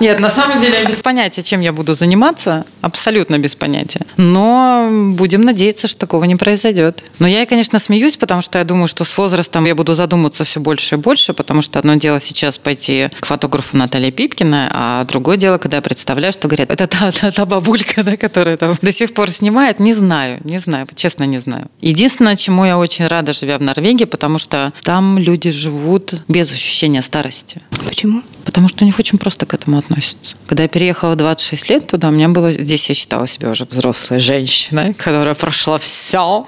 Нет, 0.00 0.20
на 0.20 0.30
самом 0.30 0.60
деле 0.60 0.80
я 0.80 0.84
без 0.84 1.00
понятия, 1.00 1.42
чем 1.42 1.60
я 1.60 1.72
буду 1.72 1.94
заниматься. 1.94 2.64
Абсолютно 2.80 3.38
без 3.38 3.56
понятия. 3.56 4.00
Но 4.16 4.88
будем 5.12 5.40
надеяться, 5.40 5.88
что 5.88 6.00
такого 6.00 6.24
не 6.24 6.36
произойдет. 6.36 7.02
Но 7.18 7.26
я, 7.26 7.46
конечно, 7.46 7.78
смеюсь, 7.78 8.16
потому 8.16 8.42
что 8.42 8.58
я 8.58 8.64
думаю, 8.64 8.88
что 8.88 9.04
с 9.04 9.16
возрастом 9.18 9.64
я 9.64 9.74
буду 9.74 9.94
задумываться 9.94 10.44
все 10.44 10.60
больше 10.60 10.96
и 10.96 10.98
больше, 10.98 11.32
потому 11.32 11.62
что 11.62 11.78
одно 11.78 11.94
дело 11.94 12.20
сейчас 12.20 12.58
пойти 12.58 13.08
к 13.20 13.26
фотографу 13.26 13.76
Наталье 13.76 14.10
Пипкина, 14.10 14.70
а 14.72 15.04
другое 15.04 15.36
дело, 15.36 15.58
когда 15.58 15.78
я 15.78 15.82
представляю, 15.82 16.32
что 16.32 16.48
говорят, 16.48 16.70
это 16.70 16.86
та, 16.86 17.12
та, 17.12 17.30
та 17.30 17.46
бабулька, 17.46 18.02
да, 18.02 18.16
которая 18.16 18.56
там 18.56 18.76
до 18.80 18.92
сих 18.92 19.14
пор 19.14 19.30
снимает. 19.30 19.80
Не 19.80 19.92
знаю, 19.92 20.40
не 20.44 20.58
знаю, 20.58 20.86
честно 20.94 21.24
не 21.24 21.38
знаю. 21.38 21.66
Единственное, 21.80 22.36
чему 22.36 22.64
я 22.64 22.78
очень 22.78 23.06
рада, 23.06 23.32
живя 23.32 23.58
в 23.58 23.62
Норвегии, 23.62 24.04
потому 24.04 24.38
что 24.38 24.72
там 24.82 25.18
люди 25.18 25.50
живут 25.50 26.14
без 26.28 26.52
ощущения 26.52 27.02
старости. 27.02 27.60
Почему? 27.86 28.05
chez 28.06 28.12
moi. 28.12 28.35
Потому 28.46 28.68
что 28.68 28.84
у 28.84 28.86
них 28.86 28.98
очень 28.98 29.18
просто 29.18 29.44
к 29.44 29.52
этому 29.52 29.76
относятся. 29.76 30.36
Когда 30.46 30.62
я 30.62 30.68
переехала 30.68 31.12
в 31.12 31.16
26 31.16 31.68
лет 31.68 31.86
туда, 31.88 32.08
у 32.08 32.10
меня 32.12 32.28
было... 32.28 32.52
Здесь 32.52 32.88
я 32.88 32.94
считала 32.94 33.26
себя 33.26 33.50
уже 33.50 33.64
взрослой 33.64 34.20
женщиной, 34.20 34.94
которая 34.98 35.34
прошла 35.34 35.78
все. 35.78 36.46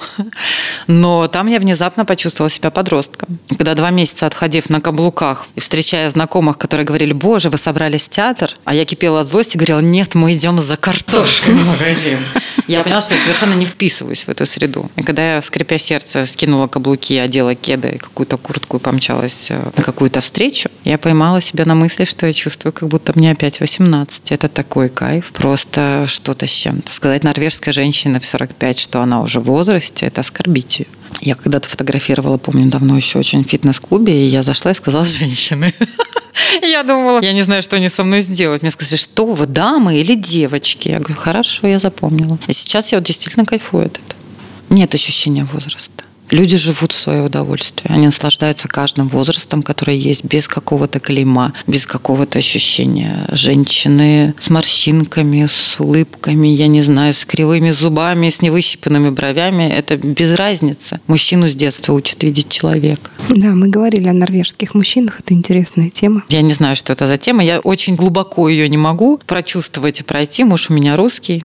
Но 0.86 1.26
там 1.26 1.48
я 1.48 1.58
внезапно 1.58 2.04
почувствовала 2.04 2.48
себя 2.48 2.70
подростком. 2.70 3.38
Когда 3.48 3.74
два 3.74 3.90
месяца 3.90 4.26
отходив 4.26 4.70
на 4.70 4.80
каблуках 4.80 5.48
и 5.56 5.60
встречая 5.60 6.08
знакомых, 6.08 6.56
которые 6.56 6.86
говорили, 6.86 7.12
боже, 7.12 7.50
вы 7.50 7.58
собрались 7.58 8.06
в 8.06 8.10
театр, 8.10 8.56
а 8.64 8.74
я 8.74 8.84
кипела 8.84 9.20
от 9.20 9.26
злости 9.26 9.56
и 9.56 9.58
говорила, 9.58 9.80
нет, 9.80 10.14
мы 10.14 10.32
идем 10.32 10.58
за 10.58 10.76
картошкой 10.76 11.54
в 11.54 11.66
магазин. 11.66 12.18
Я 12.68 12.82
поняла, 12.82 13.00
что 13.00 13.14
я 13.14 13.20
совершенно 13.20 13.54
не 13.54 13.64
вписываюсь 13.64 14.24
в 14.24 14.28
эту 14.28 14.44
среду. 14.44 14.90
И 14.94 15.02
когда 15.02 15.36
я, 15.36 15.40
скрипя 15.40 15.78
сердце, 15.78 16.26
скинула 16.26 16.66
каблуки, 16.66 17.16
одела 17.16 17.54
кеды 17.54 17.92
и 17.94 17.98
какую-то 17.98 18.36
куртку 18.36 18.76
и 18.76 18.80
помчалась 18.80 19.50
э, 19.50 19.70
на 19.74 19.82
какую-то 19.82 20.20
встречу, 20.20 20.68
я 20.84 20.98
поймала 20.98 21.40
себя 21.40 21.64
на 21.64 21.74
мысли, 21.74 21.87
что 21.88 22.26
я 22.26 22.32
чувствую, 22.32 22.72
как 22.72 22.88
будто 22.88 23.12
мне 23.16 23.30
опять 23.30 23.60
18. 23.60 24.32
Это 24.32 24.48
такой 24.48 24.88
кайф. 24.88 25.32
Просто 25.32 26.04
что-то 26.06 26.46
с 26.46 26.50
чем-то. 26.50 26.92
Сказать 26.92 27.24
норвежской 27.24 27.72
женщине 27.72 28.20
в 28.20 28.24
45, 28.24 28.78
что 28.78 29.00
она 29.00 29.22
уже 29.22 29.40
в 29.40 29.44
возрасте, 29.44 30.06
это 30.06 30.20
оскорбить 30.20 30.80
ее. 30.80 30.86
Я 31.20 31.34
когда-то 31.34 31.68
фотографировала, 31.68 32.38
помню, 32.38 32.70
давно 32.70 32.96
еще 32.96 33.18
очень 33.18 33.44
в 33.44 33.48
фитнес-клубе, 33.48 34.26
и 34.26 34.28
я 34.28 34.42
зашла 34.42 34.70
и 34.72 34.74
сказала 34.74 35.04
женщины. 35.04 35.74
Я 36.62 36.82
думала, 36.82 37.20
я 37.20 37.32
не 37.32 37.42
знаю, 37.42 37.62
что 37.62 37.76
они 37.76 37.88
со 37.88 38.04
мной 38.04 38.20
сделают. 38.20 38.62
Мне 38.62 38.70
сказали, 38.70 38.98
что 38.98 39.26
вы, 39.26 39.46
дамы 39.46 39.98
или 39.98 40.14
девочки? 40.14 40.88
Я 40.88 40.98
говорю, 40.98 41.16
хорошо, 41.16 41.66
я 41.66 41.78
запомнила. 41.78 42.38
И 42.46 42.52
сейчас 42.52 42.92
я 42.92 42.98
вот 42.98 43.06
действительно 43.06 43.44
кайфую 43.44 43.86
от 43.86 43.98
этого. 43.98 44.20
Нет 44.70 44.94
ощущения 44.94 45.44
возраста. 45.44 46.04
Люди 46.30 46.56
живут 46.56 46.92
в 46.92 46.98
свое 46.98 47.22
удовольствие. 47.22 47.94
Они 47.94 48.06
наслаждаются 48.06 48.68
каждым 48.68 49.08
возрастом, 49.08 49.62
который 49.62 49.96
есть, 49.96 50.24
без 50.24 50.46
какого-то 50.46 51.00
клейма, 51.00 51.52
без 51.66 51.86
какого-то 51.86 52.38
ощущения. 52.38 53.26
Женщины 53.32 54.34
с 54.38 54.50
морщинками, 54.50 55.46
с 55.46 55.80
улыбками, 55.80 56.48
я 56.48 56.66
не 56.66 56.82
знаю, 56.82 57.14
с 57.14 57.24
кривыми 57.24 57.70
зубами, 57.70 58.28
с 58.28 58.42
невыщипанными 58.42 59.10
бровями. 59.10 59.64
Это 59.64 59.96
без 59.96 60.34
разницы. 60.34 61.00
Мужчину 61.06 61.48
с 61.48 61.54
детства 61.54 61.92
учат 61.92 62.22
видеть 62.22 62.50
человека. 62.50 63.10
Да, 63.30 63.48
мы 63.48 63.68
говорили 63.68 64.08
о 64.08 64.12
норвежских 64.12 64.74
мужчинах. 64.74 65.20
Это 65.20 65.34
интересная 65.34 65.90
тема. 65.90 66.24
Я 66.28 66.42
не 66.42 66.52
знаю, 66.52 66.76
что 66.76 66.92
это 66.92 67.06
за 67.06 67.16
тема. 67.16 67.42
Я 67.42 67.60
очень 67.60 67.96
глубоко 67.96 68.48
ее 68.48 68.68
не 68.68 68.76
могу 68.76 69.18
прочувствовать 69.26 70.00
и 70.00 70.02
пройти. 70.02 70.44
Муж 70.44 70.70
у 70.70 70.74
меня 70.74 70.96
русский. 70.96 71.42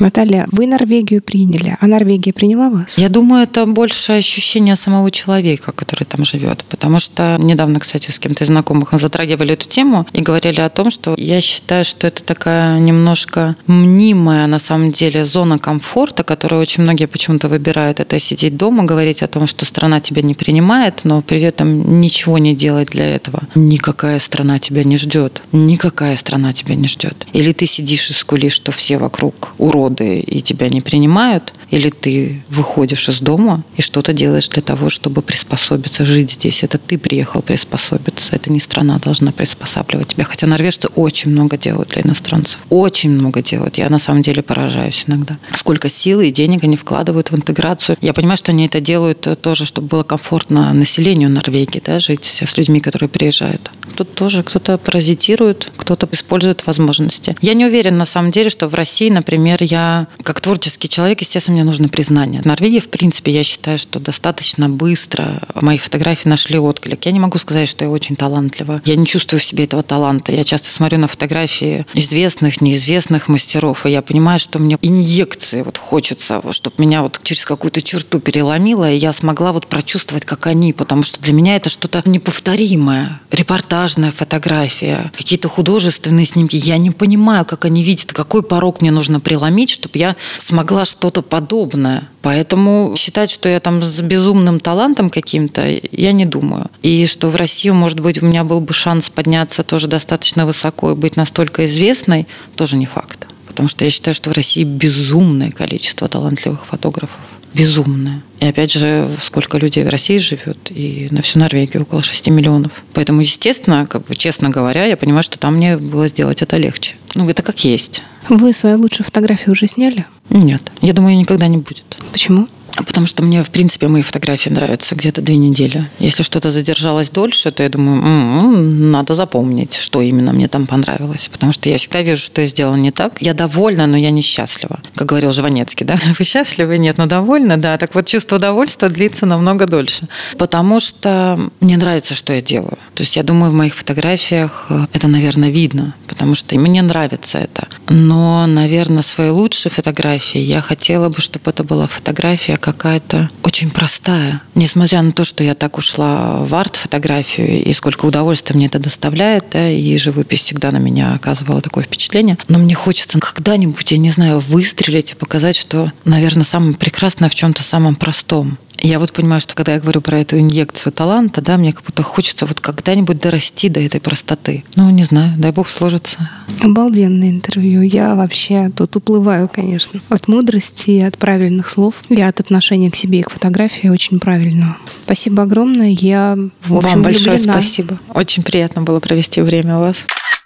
Наталья, 0.00 0.46
вы 0.52 0.66
Норвегию 0.66 1.22
приняли, 1.22 1.76
а 1.80 1.86
Норвегия 1.86 2.32
приняла 2.32 2.70
вас? 2.70 2.98
Я 2.98 3.08
думаю, 3.08 3.42
это 3.42 3.66
больше 3.66 4.12
ощущение 4.12 4.76
самого 4.76 5.10
человека, 5.10 5.72
который 5.72 6.04
там 6.04 6.24
живет. 6.24 6.64
Потому 6.68 7.00
что 7.00 7.36
недавно, 7.40 7.80
кстати, 7.80 8.10
с 8.10 8.18
кем-то 8.18 8.44
из 8.44 8.48
знакомых 8.48 8.92
мы 8.92 8.98
затрагивали 8.98 9.54
эту 9.54 9.68
тему 9.68 10.06
и 10.12 10.22
говорили 10.22 10.60
о 10.60 10.68
том, 10.68 10.90
что 10.90 11.14
я 11.18 11.40
считаю, 11.40 11.84
что 11.84 12.06
это 12.06 12.22
такая 12.22 12.78
немножко 12.78 13.56
мнимая, 13.66 14.46
на 14.46 14.58
самом 14.58 14.92
деле, 14.92 15.24
зона 15.24 15.58
комфорта, 15.58 16.22
которую 16.22 16.62
очень 16.62 16.82
многие 16.82 17.06
почему-то 17.06 17.48
выбирают. 17.48 18.00
Это 18.00 18.18
сидеть 18.20 18.56
дома, 18.56 18.84
говорить 18.84 19.22
о 19.22 19.28
том, 19.28 19.46
что 19.46 19.64
страна 19.64 20.00
тебя 20.00 20.22
не 20.22 20.34
принимает, 20.34 21.00
но 21.04 21.22
при 21.22 21.40
этом 21.40 22.00
ничего 22.00 22.38
не 22.38 22.54
делать 22.54 22.90
для 22.90 23.06
этого. 23.14 23.42
Никакая 23.54 24.18
страна 24.18 24.58
тебя 24.58 24.84
не 24.84 24.96
ждет. 24.96 25.42
Никакая 25.52 26.16
страна 26.16 26.52
тебя 26.52 26.74
не 26.74 26.88
ждет. 26.88 27.26
Или 27.32 27.52
ты 27.52 27.66
сидишь 27.66 28.10
и 28.10 28.12
скулишь, 28.12 28.52
что 28.52 28.72
все 28.72 28.98
вокруг 28.98 29.54
уроды, 29.58 29.87
уроды 29.88 30.20
и 30.20 30.40
тебя 30.40 30.68
не 30.68 30.80
принимают, 30.80 31.52
или 31.70 31.90
ты 31.90 32.42
выходишь 32.48 33.08
из 33.08 33.20
дома 33.20 33.62
и 33.76 33.82
что-то 33.82 34.12
делаешь 34.12 34.48
для 34.48 34.62
того, 34.62 34.88
чтобы 34.88 35.22
приспособиться, 35.22 36.04
жить 36.04 36.30
здесь. 36.30 36.62
Это 36.62 36.78
ты 36.78 36.98
приехал 36.98 37.42
приспособиться. 37.42 38.36
Это 38.36 38.50
не 38.50 38.60
страна 38.60 38.98
должна 38.98 39.32
приспосабливать 39.32 40.08
тебя. 40.08 40.24
Хотя 40.24 40.46
норвежцы 40.46 40.88
очень 40.94 41.30
много 41.30 41.58
делают 41.58 41.90
для 41.90 42.02
иностранцев. 42.02 42.58
Очень 42.70 43.10
много 43.10 43.42
делают. 43.42 43.78
Я 43.78 43.90
на 43.90 43.98
самом 43.98 44.22
деле 44.22 44.42
поражаюсь 44.42 45.04
иногда. 45.06 45.36
Сколько 45.54 45.88
силы 45.88 46.28
и 46.28 46.32
денег 46.32 46.64
они 46.64 46.76
вкладывают 46.76 47.30
в 47.30 47.36
интеграцию. 47.36 47.96
Я 48.00 48.12
понимаю, 48.14 48.38
что 48.38 48.52
они 48.52 48.66
это 48.66 48.80
делают 48.80 49.26
тоже, 49.42 49.64
чтобы 49.64 49.88
было 49.88 50.02
комфортно 50.02 50.72
населению 50.72 51.30
Норвегии, 51.30 51.82
да, 51.84 51.98
жить 51.98 52.24
с 52.24 52.56
людьми, 52.56 52.80
которые 52.80 53.08
приезжают. 53.08 53.70
Тут 53.96 54.14
тоже 54.14 54.42
кто-то 54.42 54.78
паразитирует, 54.78 55.70
кто-то 55.76 56.08
использует 56.12 56.66
возможности. 56.66 57.36
Я 57.42 57.54
не 57.54 57.66
уверена 57.66 57.98
на 57.98 58.04
самом 58.04 58.30
деле, 58.30 58.48
что 58.48 58.68
в 58.68 58.74
России, 58.74 59.10
например, 59.10 59.58
я 59.60 59.77
я, 59.78 60.06
как 60.22 60.40
творческий 60.40 60.88
человек, 60.88 61.20
естественно, 61.20 61.56
мне 61.56 61.64
нужно 61.64 61.88
признание. 61.88 62.42
В 62.42 62.46
Норвегии, 62.46 62.80
в 62.80 62.88
принципе, 62.88 63.32
я 63.32 63.44
считаю, 63.44 63.78
что 63.78 64.00
достаточно 64.00 64.68
быстро 64.68 65.40
мои 65.54 65.78
фотографии 65.78 66.28
нашли 66.28 66.58
отклик. 66.58 67.06
Я 67.06 67.12
не 67.12 67.20
могу 67.20 67.38
сказать, 67.38 67.68
что 67.68 67.84
я 67.84 67.90
очень 67.90 68.16
талантлива. 68.16 68.82
Я 68.84 68.96
не 68.96 69.06
чувствую 69.06 69.40
в 69.40 69.44
себе 69.44 69.64
этого 69.64 69.82
таланта. 69.82 70.32
Я 70.32 70.44
часто 70.44 70.68
смотрю 70.68 70.98
на 70.98 71.08
фотографии 71.08 71.86
известных, 71.94 72.60
неизвестных 72.60 73.28
мастеров, 73.28 73.86
и 73.86 73.90
я 73.90 74.02
понимаю, 74.02 74.38
что 74.38 74.58
мне 74.58 74.78
инъекции 74.82 75.62
вот 75.62 75.78
хочется, 75.78 76.42
чтобы 76.50 76.76
меня 76.78 77.02
вот 77.02 77.20
через 77.22 77.44
какую-то 77.44 77.82
черту 77.82 78.20
переломило, 78.20 78.90
и 78.90 78.96
я 78.96 79.12
смогла 79.12 79.52
вот 79.52 79.66
прочувствовать, 79.66 80.24
как 80.24 80.46
они, 80.46 80.72
потому 80.72 81.02
что 81.02 81.20
для 81.20 81.32
меня 81.32 81.56
это 81.56 81.70
что-то 81.70 82.02
неповторимое. 82.04 83.20
Репортажная 83.30 84.10
фотография, 84.10 85.12
какие-то 85.16 85.48
художественные 85.48 86.24
снимки. 86.24 86.56
Я 86.56 86.78
не 86.78 86.90
понимаю, 86.90 87.44
как 87.44 87.64
они 87.64 87.82
видят, 87.82 88.12
какой 88.12 88.42
порог 88.42 88.80
мне 88.80 88.90
нужно 88.90 89.20
преломить, 89.20 89.67
чтобы 89.70 89.98
я 89.98 90.16
смогла 90.38 90.84
что-то 90.84 91.22
подобное. 91.22 92.08
Поэтому 92.22 92.94
считать, 92.96 93.30
что 93.30 93.48
я 93.48 93.60
там 93.60 93.82
с 93.82 94.00
безумным 94.00 94.60
талантом 94.60 95.10
каким-то, 95.10 95.64
я 95.92 96.12
не 96.12 96.24
думаю. 96.24 96.66
И 96.82 97.06
что 97.06 97.28
в 97.28 97.36
Россию, 97.36 97.74
может 97.74 98.00
быть, 98.00 98.22
у 98.22 98.26
меня 98.26 98.44
был 98.44 98.60
бы 98.60 98.74
шанс 98.74 99.08
подняться 99.10 99.62
тоже 99.62 99.86
достаточно 99.86 100.46
высоко 100.46 100.92
и 100.92 100.94
быть 100.94 101.16
настолько 101.16 101.66
известной, 101.66 102.26
тоже 102.56 102.76
не 102.76 102.86
факт. 102.86 103.27
Потому 103.58 103.70
что 103.70 103.84
я 103.84 103.90
считаю, 103.90 104.14
что 104.14 104.30
в 104.30 104.34
России 104.34 104.62
безумное 104.62 105.50
количество 105.50 106.08
талантливых 106.08 106.64
фотографов. 106.66 107.18
Безумное. 107.54 108.22
И 108.38 108.46
опять 108.46 108.70
же, 108.72 109.10
сколько 109.20 109.58
людей 109.58 109.82
в 109.82 109.88
России 109.88 110.18
живет, 110.18 110.70
и 110.70 111.08
на 111.10 111.22
всю 111.22 111.40
Норвегию 111.40 111.82
около 111.82 112.04
6 112.04 112.28
миллионов. 112.28 112.84
Поэтому, 112.94 113.20
естественно, 113.20 113.84
как 113.86 114.04
бы, 114.06 114.14
честно 114.14 114.50
говоря, 114.50 114.84
я 114.84 114.96
понимаю, 114.96 115.24
что 115.24 115.40
там 115.40 115.56
мне 115.56 115.76
было 115.76 116.06
сделать 116.06 116.40
это 116.40 116.56
легче. 116.56 116.94
Ну, 117.16 117.28
это 117.28 117.42
как 117.42 117.64
есть. 117.64 118.04
Вы 118.28 118.52
свою 118.52 118.78
лучшую 118.78 119.04
фотографию 119.06 119.50
уже 119.50 119.66
сняли? 119.66 120.06
Нет. 120.30 120.70
Я 120.80 120.92
думаю, 120.92 121.16
никогда 121.16 121.48
не 121.48 121.56
будет. 121.56 121.96
Почему? 122.12 122.46
Потому 122.76 123.06
что 123.06 123.22
мне, 123.22 123.42
в 123.42 123.50
принципе, 123.50 123.88
мои 123.88 124.02
фотографии 124.02 124.50
нравятся 124.50 124.94
где-то 124.94 125.20
две 125.20 125.36
недели. 125.36 125.90
Если 125.98 126.22
что-то 126.22 126.50
задержалось 126.50 127.10
дольше, 127.10 127.50
то 127.50 127.62
я 127.62 127.68
думаю, 127.68 128.02
м-м, 128.02 128.90
надо 128.90 129.14
запомнить, 129.14 129.74
что 129.74 130.00
именно 130.00 130.32
мне 130.32 130.48
там 130.48 130.66
понравилось. 130.66 131.28
Потому 131.28 131.52
что 131.52 131.68
я 131.68 131.78
всегда 131.78 132.02
вижу, 132.02 132.22
что 132.22 132.40
я 132.40 132.46
сделала 132.46 132.76
не 132.76 132.90
так. 132.90 133.20
Я 133.20 133.34
довольна, 133.34 133.86
но 133.86 133.96
я 133.96 134.10
несчастлива. 134.10 134.80
Как 134.94 135.08
говорил 135.08 135.32
Жванецкий, 135.32 135.86
да? 135.86 135.98
Вы 136.18 136.24
счастливы? 136.24 136.78
Нет, 136.78 136.98
но 136.98 137.06
довольна, 137.06 137.56
да. 137.56 137.78
Так 137.78 137.94
вот, 137.94 138.06
чувство 138.06 138.38
довольства 138.38 138.88
длится 138.88 139.26
намного 139.26 139.66
дольше. 139.66 140.06
Потому 140.36 140.80
что 140.80 141.38
мне 141.60 141.76
нравится, 141.76 142.14
что 142.14 142.32
я 142.32 142.42
делаю. 142.42 142.78
То 142.94 143.02
есть 143.02 143.16
я 143.16 143.22
думаю, 143.22 143.50
в 143.50 143.54
моих 143.54 143.74
фотографиях 143.74 144.66
э, 144.70 144.86
это, 144.92 145.08
наверное, 145.08 145.50
видно. 145.50 145.94
Потому 146.06 146.34
что 146.34 146.54
мне 146.58 146.82
нравится 146.82 147.38
это. 147.38 147.66
Но, 147.88 148.46
наверное, 148.46 149.02
свои 149.02 149.30
лучшие 149.30 149.72
фотографии 149.72 150.40
я 150.40 150.60
хотела 150.60 151.08
бы, 151.08 151.20
чтобы 151.20 151.50
это 151.50 151.64
была 151.64 151.86
фотография, 151.86 152.56
какая-то 152.58 153.30
очень 153.42 153.70
простая. 153.70 154.42
Несмотря 154.54 155.02
на 155.02 155.12
то, 155.12 155.24
что 155.24 155.44
я 155.44 155.54
так 155.54 155.78
ушла 155.78 156.38
в 156.40 156.54
арт-фотографию, 156.54 157.64
и 157.64 157.72
сколько 157.72 158.06
удовольствия 158.06 158.56
мне 158.56 158.66
это 158.66 158.78
доставляет, 158.78 159.44
да, 159.52 159.68
и 159.68 159.96
живопись 159.96 160.42
всегда 160.42 160.70
на 160.70 160.78
меня 160.78 161.14
оказывала 161.14 161.60
такое 161.60 161.84
впечатление. 161.84 162.38
Но 162.48 162.58
мне 162.58 162.74
хочется 162.74 163.18
когда-нибудь, 163.18 163.90
я 163.92 163.98
не 163.98 164.10
знаю, 164.10 164.40
выстрелить 164.40 165.12
и 165.12 165.14
показать, 165.14 165.56
что, 165.56 165.92
наверное, 166.04 166.44
самое 166.44 166.74
прекрасное 166.74 167.28
в 167.28 167.34
чем-то 167.34 167.62
самом 167.62 167.96
простом. 167.96 168.58
Я 168.80 168.98
вот 168.98 169.12
понимаю, 169.12 169.40
что 169.40 169.54
когда 169.54 169.74
я 169.74 169.80
говорю 169.80 170.00
про 170.00 170.20
эту 170.20 170.38
инъекцию 170.38 170.92
таланта, 170.92 171.40
да, 171.40 171.56
мне 171.56 171.72
как 171.72 171.84
будто 171.84 172.02
хочется 172.02 172.46
вот 172.46 172.60
когда-нибудь 172.60 173.18
дорасти 173.20 173.68
до 173.68 173.80
этой 173.80 174.00
простоты. 174.00 174.64
Ну, 174.76 174.88
не 174.90 175.02
знаю, 175.04 175.34
дай 175.36 175.50
бог 175.50 175.68
сложится. 175.68 176.30
Обалденное 176.62 177.30
интервью. 177.30 177.82
Я 177.82 178.14
вообще 178.14 178.70
тут 178.74 178.94
уплываю, 178.96 179.48
конечно, 179.52 180.00
от 180.08 180.28
мудрости, 180.28 181.00
от 181.00 181.18
правильных 181.18 181.68
слов 181.68 182.02
и 182.08 182.20
от 182.20 182.40
отношения 182.40 182.90
к 182.90 182.96
себе 182.96 183.20
и 183.20 183.22
к 183.22 183.30
фотографии 183.30 183.88
очень 183.88 184.20
правильного. 184.20 184.76
Спасибо 185.04 185.42
огромное. 185.42 185.90
Я, 185.90 186.36
в 186.60 186.76
общем, 186.76 186.88
Вам 186.88 187.02
большое 187.02 187.36
влюблена. 187.36 187.54
спасибо. 187.54 187.98
Очень 188.14 188.42
приятно 188.42 188.82
было 188.82 189.00
провести 189.00 189.40
время 189.40 189.78
у 189.78 189.82
вас. 189.82 189.96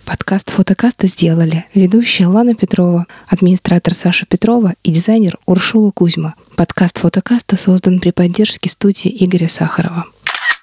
Подкаст 0.05 0.51
фотокаста 0.51 1.07
сделали 1.07 1.67
ведущая 1.75 2.27
Лана 2.27 2.55
Петрова, 2.55 3.07
администратор 3.29 3.95
Саша 3.95 4.27
Петрова 4.27 4.75
и 4.83 4.91
дизайнер 4.91 5.39
Уршула 5.47 5.91
Кузьма. 5.91 6.35
Подкаст 6.57 6.99
фотокаста 6.99 7.57
создан 7.57 8.01
при 8.01 8.11
поддержке 8.11 8.69
студии 8.69 9.15
Игоря 9.25 9.49
Сахарова. 9.49 10.05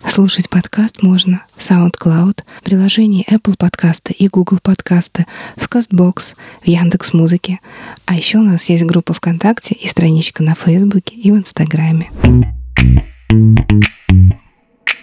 Слушать 0.06 0.49
подкаст 0.49 1.02
можно 1.02 1.43
в 1.56 1.60
SoundCloud, 1.60 2.43
приложении 2.63 3.25
Apple 3.30 3.56
подкаста 3.58 4.13
и 4.13 4.28
Google 4.28 4.60
подкаста, 4.62 5.25
в 5.56 5.67
CastBox, 5.67 6.36
в 6.63 6.67
Яндекс 6.67 7.13
Музыке. 7.13 7.60
А 8.06 8.15
еще 8.15 8.39
у 8.39 8.43
нас 8.43 8.69
есть 8.69 8.84
группа 8.84 9.13
ВКонтакте 9.13 9.75
и 9.75 9.88
страничка 9.88 10.43
на 10.43 10.56
Фейсбуке 10.56 11.15
и 11.15 11.32
в 11.32 11.38
Инстаграме. 11.38 12.10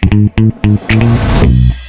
Thank 0.09 0.93
you. 0.93 1.86